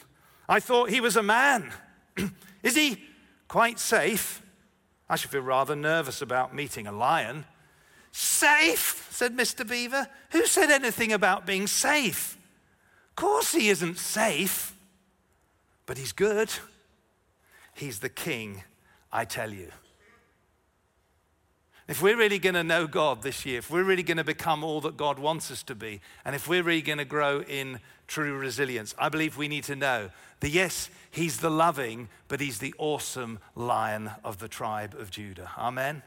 I 0.47 0.59
thought 0.59 0.89
he 0.89 1.01
was 1.01 1.15
a 1.15 1.23
man. 1.23 1.71
is 2.63 2.75
he 2.75 3.01
quite 3.47 3.79
safe? 3.79 4.41
I 5.09 5.15
should 5.15 5.29
feel 5.29 5.41
rather 5.41 5.75
nervous 5.75 6.21
about 6.21 6.55
meeting 6.55 6.87
a 6.87 6.91
lion. 6.91 7.45
Safe, 8.11 9.07
said 9.11 9.35
Mr. 9.35 9.67
Beaver. 9.67 10.07
Who 10.31 10.45
said 10.45 10.71
anything 10.71 11.11
about 11.11 11.45
being 11.45 11.67
safe? 11.67 12.37
Course, 13.15 13.53
he 13.53 13.69
isn't 13.69 13.97
safe, 13.97 14.75
but 15.85 15.97
he's 15.97 16.11
good. 16.11 16.49
He's 17.73 17.99
the 17.99 18.09
king, 18.09 18.63
I 19.11 19.25
tell 19.25 19.51
you. 19.51 19.71
If 21.87 22.01
we're 22.01 22.17
really 22.17 22.39
going 22.39 22.55
to 22.55 22.63
know 22.63 22.87
God 22.87 23.21
this 23.21 23.45
year, 23.45 23.59
if 23.59 23.69
we're 23.69 23.83
really 23.83 24.01
going 24.01 24.17
to 24.17 24.23
become 24.23 24.63
all 24.63 24.81
that 24.81 24.97
God 24.97 25.19
wants 25.19 25.51
us 25.51 25.61
to 25.63 25.75
be, 25.75 26.01
and 26.25 26.35
if 26.35 26.47
we're 26.47 26.63
really 26.63 26.81
going 26.81 26.97
to 26.97 27.05
grow 27.05 27.41
in 27.41 27.79
true 28.07 28.35
resilience, 28.37 28.95
I 28.97 29.09
believe 29.09 29.37
we 29.37 29.47
need 29.47 29.65
to 29.65 29.75
know 29.75 30.09
that 30.39 30.49
yes, 30.49 30.89
He's 31.11 31.37
the 31.37 31.51
loving, 31.51 32.09
but 32.27 32.41
He's 32.41 32.57
the 32.57 32.73
awesome 32.79 33.39
lion 33.53 34.09
of 34.23 34.39
the 34.39 34.47
tribe 34.47 34.95
of 34.97 35.11
Judah. 35.11 35.51
Amen. 35.57 36.01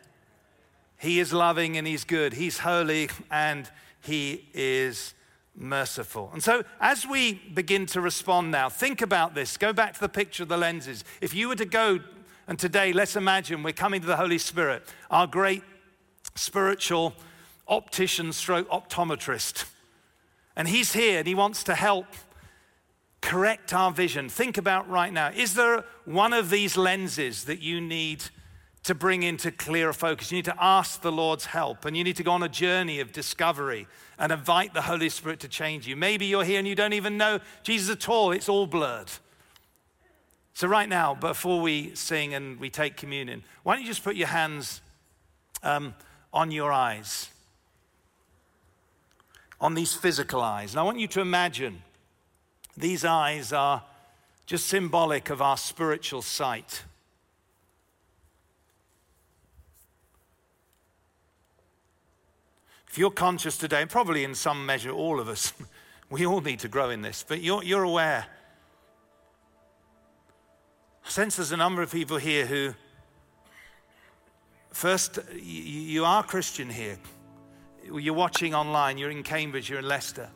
He 0.99 1.21
is 1.21 1.33
loving 1.33 1.77
and 1.77 1.87
He's 1.87 2.05
good. 2.05 2.33
He's 2.33 2.59
holy 2.59 3.09
and 3.31 3.71
He 4.01 4.49
is 4.53 5.15
merciful. 5.59 6.31
And 6.33 6.43
so, 6.43 6.63
as 6.81 7.07
we 7.07 7.35
begin 7.53 7.87
to 7.87 8.01
respond 8.01 8.51
now, 8.51 8.69
think 8.69 9.03
about 9.03 9.35
this. 9.35 9.57
Go 9.57 9.73
back 9.73 9.95
to 9.95 10.01
the 10.01 10.09
picture 10.09 10.45
of 10.45 10.49
the 10.49 10.57
lenses. 10.57 11.05
If 11.21 11.35
you 11.35 11.49
were 11.49 11.57
to 11.57 11.67
go, 11.67 11.99
and 12.47 12.59
today, 12.59 12.93
let's 12.93 13.17
imagine 13.17 13.63
we're 13.63 13.73
coming 13.73 14.01
to 14.01 14.07
the 14.07 14.17
Holy 14.17 14.39
Spirit, 14.39 14.83
our 15.11 15.27
great 15.27 15.63
spiritual 16.35 17.15
optician 17.67 18.33
stroke 18.33 18.69
optometrist. 18.71 19.65
And 20.57 20.69
he's 20.69 20.93
here 20.93 21.19
and 21.19 21.29
he 21.29 21.35
wants 21.35 21.63
to 21.65 21.75
help 21.75 22.07
correct 23.21 23.75
our 23.75 23.91
vision. 23.91 24.29
Think 24.29 24.57
about 24.57 24.89
right 24.89 25.13
now 25.13 25.31
is 25.35 25.55
there 25.55 25.85
one 26.05 26.33
of 26.33 26.51
these 26.51 26.77
lenses 26.77 27.45
that 27.45 27.61
you 27.61 27.81
need 27.81 28.25
to 28.89 28.95
bring 28.95 29.23
into 29.23 29.53
clearer 29.53 29.93
focus. 29.93 30.33
You 30.33 30.37
need 30.37 30.47
to 30.47 30.57
ask 30.59 31.03
the 31.03 31.13
Lord's 31.13 31.45
help 31.45 31.85
and 31.85 31.95
you 31.95 32.03
need 32.03 32.17
to 32.17 32.23
go 32.23 32.33
on 32.33 32.43
a 32.43 32.49
journey 32.49 33.01
of 33.01 33.13
discovery 33.13 33.87
and 34.19 34.33
invite 34.33 34.73
the 34.73 34.81
Holy 34.81 35.11
Spirit 35.11 35.41
to 35.41 35.49
change 35.49 35.87
you. 35.87 35.95
Maybe 35.95 36.25
you're 36.25 36.43
here 36.43 36.59
and 36.59 36.67
you 36.67 36.75
don't 36.75 36.95
even 36.95 37.19
know 37.19 37.41
Jesus 37.63 37.95
at 37.95 38.09
all, 38.09 38.33
it's 38.33 38.49
all 38.49 38.67
blurred. 38.67 39.11
So, 40.55 40.67
right 40.67 40.89
now, 40.89 41.15
before 41.15 41.61
we 41.61 41.95
sing 41.95 42.33
and 42.33 42.59
we 42.59 42.71
take 42.71 42.97
communion, 42.97 43.45
why 43.63 43.75
don't 43.75 43.83
you 43.83 43.89
just 43.89 44.03
put 44.03 44.17
your 44.17 44.29
hands 44.29 44.81
um, 45.63 45.95
on 46.33 46.51
your 46.51 46.73
eyes, 46.73 47.29
on 49.61 49.75
these 49.75 49.93
physical 49.93 50.41
eyes? 50.41 50.73
And 50.73 50.81
I 50.81 50.83
want 50.83 50.99
you 50.99 51.09
to 51.09 51.21
imagine 51.21 51.83
these 52.75 53.05
eyes 53.05 53.53
are 53.53 53.83
just 54.47 54.67
symbolic 54.67 55.29
of 55.29 55.43
our 55.43 55.59
spiritual 55.59 56.23
sight. 56.23 56.85
If 62.89 62.97
you're 62.97 63.11
conscious 63.11 63.59
today, 63.59 63.83
and 63.83 63.91
probably 63.91 64.25
in 64.25 64.35
some 64.35 64.65
measure 64.65 64.91
all 64.91 65.21
of 65.21 65.29
us, 65.29 65.53
we 66.11 66.27
all 66.27 66.41
need 66.41 66.61
to 66.61 66.69
grow 66.69 66.91
in 66.91 67.03
this, 67.03 67.25
but 67.27 67.43
you're, 67.43 67.63
you're 67.63 67.83
aware. 67.83 68.27
I 71.05 71.11
sense 71.11 71.37
there's 71.37 71.53
a 71.53 71.57
number 71.57 71.83
of 71.83 71.93
people 71.93 72.19
here 72.19 72.47
who, 72.47 72.75
first, 74.73 75.19
you 75.35 76.05
are 76.05 76.23
Christian 76.23 76.69
here. 76.71 76.99
You're 77.85 78.15
watching 78.15 78.55
online, 78.55 78.99
you're 78.99 79.11
in 79.11 79.23
Cambridge, 79.23 79.71
you're 79.71 79.79
in 79.79 79.89
Leicester. 79.89 80.29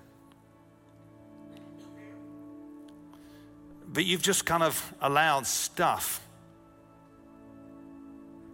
But 3.87 4.07
you've 4.07 4.23
just 4.23 4.47
kind 4.47 4.62
of 4.62 4.95
allowed 5.03 5.47
stuff 5.47 6.27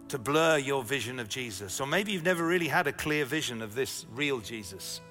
to 0.09 0.17
blur 0.17 0.57
your 0.57 0.83
vision 0.83 1.19
of 1.19 1.29
Jesus. 1.29 1.79
Or 1.79 1.87
maybe 1.87 2.11
you've 2.11 2.23
never 2.23 2.45
really 2.45 2.67
had 2.67 2.87
a 2.87 2.91
clear 2.91 3.25
vision 3.25 3.61
of 3.61 3.75
this 3.75 4.05
real 4.13 4.39
Jesus. 4.39 5.01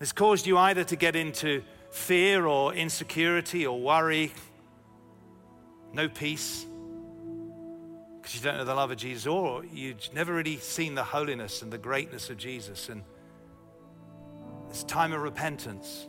It's 0.00 0.12
caused 0.12 0.46
you 0.46 0.58
either 0.58 0.84
to 0.84 0.96
get 0.96 1.16
into 1.16 1.62
fear 1.90 2.46
or 2.46 2.74
insecurity 2.74 3.66
or 3.66 3.80
worry, 3.80 4.32
no 5.92 6.08
peace, 6.08 6.66
because 8.20 8.34
you 8.34 8.42
don't 8.42 8.58
know 8.58 8.64
the 8.64 8.74
love 8.74 8.90
of 8.90 8.98
Jesus, 8.98 9.26
or 9.26 9.64
you've 9.64 10.12
never 10.12 10.34
really 10.34 10.58
seen 10.58 10.94
the 10.94 11.04
holiness 11.04 11.62
and 11.62 11.72
the 11.72 11.78
greatness 11.78 12.28
of 12.28 12.36
Jesus. 12.36 12.88
And 12.88 13.02
it's 14.68 14.84
time 14.84 15.12
of 15.12 15.22
repentance. 15.22 16.08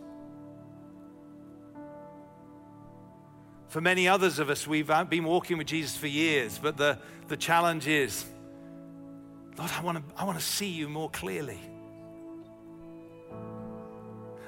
For 3.69 3.81
many 3.81 4.07
others 4.07 4.39
of 4.39 4.49
us, 4.49 4.65
we've 4.65 4.89
uh, 4.89 5.03
been 5.03 5.25
walking 5.25 5.57
with 5.57 5.67
Jesus 5.67 5.97
for 5.97 6.07
years, 6.07 6.57
but 6.57 6.77
the, 6.77 6.99
the 7.27 7.37
challenge 7.37 7.87
is 7.87 8.25
Lord, 9.57 9.71
I 9.71 9.81
want, 9.81 9.97
to, 9.97 10.21
I 10.21 10.23
want 10.23 10.37
to 10.37 10.45
see 10.45 10.67
you 10.67 10.87
more 10.87 11.09
clearly. 11.09 11.59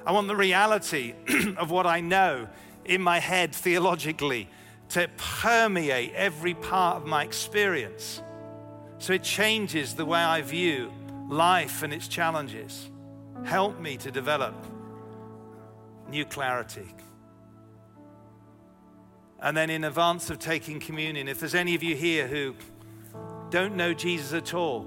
I 0.06 0.12
want 0.12 0.28
the 0.28 0.36
reality 0.36 1.14
of 1.56 1.70
what 1.70 1.86
I 1.86 2.00
know 2.00 2.48
in 2.84 3.02
my 3.02 3.18
head 3.18 3.54
theologically 3.54 4.48
to 4.90 5.08
permeate 5.16 6.12
every 6.14 6.54
part 6.54 6.96
of 6.96 7.06
my 7.06 7.24
experience. 7.24 8.22
So 8.98 9.12
it 9.12 9.22
changes 9.22 9.94
the 9.94 10.04
way 10.04 10.20
I 10.20 10.42
view 10.42 10.92
life 11.28 11.82
and 11.82 11.92
its 11.92 12.08
challenges. 12.08 12.88
Help 13.44 13.80
me 13.80 13.96
to 13.98 14.10
develop 14.10 14.54
new 16.08 16.24
clarity. 16.24 16.86
And 19.42 19.56
then, 19.56 19.70
in 19.70 19.84
advance 19.84 20.28
of 20.28 20.38
taking 20.38 20.80
communion, 20.80 21.26
if 21.26 21.40
there's 21.40 21.54
any 21.54 21.74
of 21.74 21.82
you 21.82 21.96
here 21.96 22.26
who 22.26 22.54
don't 23.48 23.74
know 23.74 23.94
Jesus 23.94 24.34
at 24.34 24.52
all, 24.52 24.82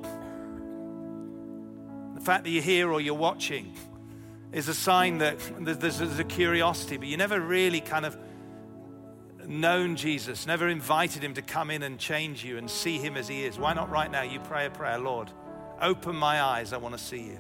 the 2.14 2.22
fact 2.22 2.44
that 2.44 2.52
you're 2.52 2.62
here 2.62 2.92
or 2.92 3.02
you're 3.02 3.16
watching 3.16 3.74
is 4.52 4.68
a 4.68 4.74
sign 4.76 5.18
that 5.18 5.40
there's 5.60 6.20
a 6.20 6.24
curiosity, 6.24 6.98
but 6.98 7.08
you 7.08 7.18
never 7.18 7.40
really 7.40 7.82
kind 7.82 8.06
of 8.06 8.16
known 9.48 9.96
Jesus, 9.96 10.46
never 10.46 10.70
invited 10.70 11.24
him 11.24 11.34
to 11.34 11.42
come 11.42 11.72
in 11.72 11.82
and 11.82 11.98
change 11.98 12.46
you 12.46 12.58
and 12.60 12.70
see 12.70 13.00
him 13.00 13.18
as 13.18 13.28
he 13.28 13.44
is. 13.44 13.58
Why 13.58 13.74
not 13.74 13.90
right 13.90 14.10
now? 14.10 14.22
You 14.22 14.40
pray 14.40 14.68
a 14.68 14.70
prayer, 14.70 15.00
Lord, 15.00 15.32
open 15.82 16.16
my 16.16 16.42
eyes, 16.42 16.72
I 16.72 16.78
want 16.78 16.96
to 16.96 17.04
see 17.04 17.22
you. 17.24 17.40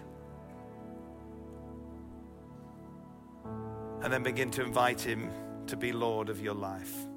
And 4.01 4.11
then 4.11 4.23
begin 4.23 4.49
to 4.51 4.63
invite 4.63 4.99
him 4.99 5.29
to 5.67 5.77
be 5.77 5.91
Lord 5.91 6.29
of 6.29 6.41
your 6.41 6.53
life. 6.53 7.12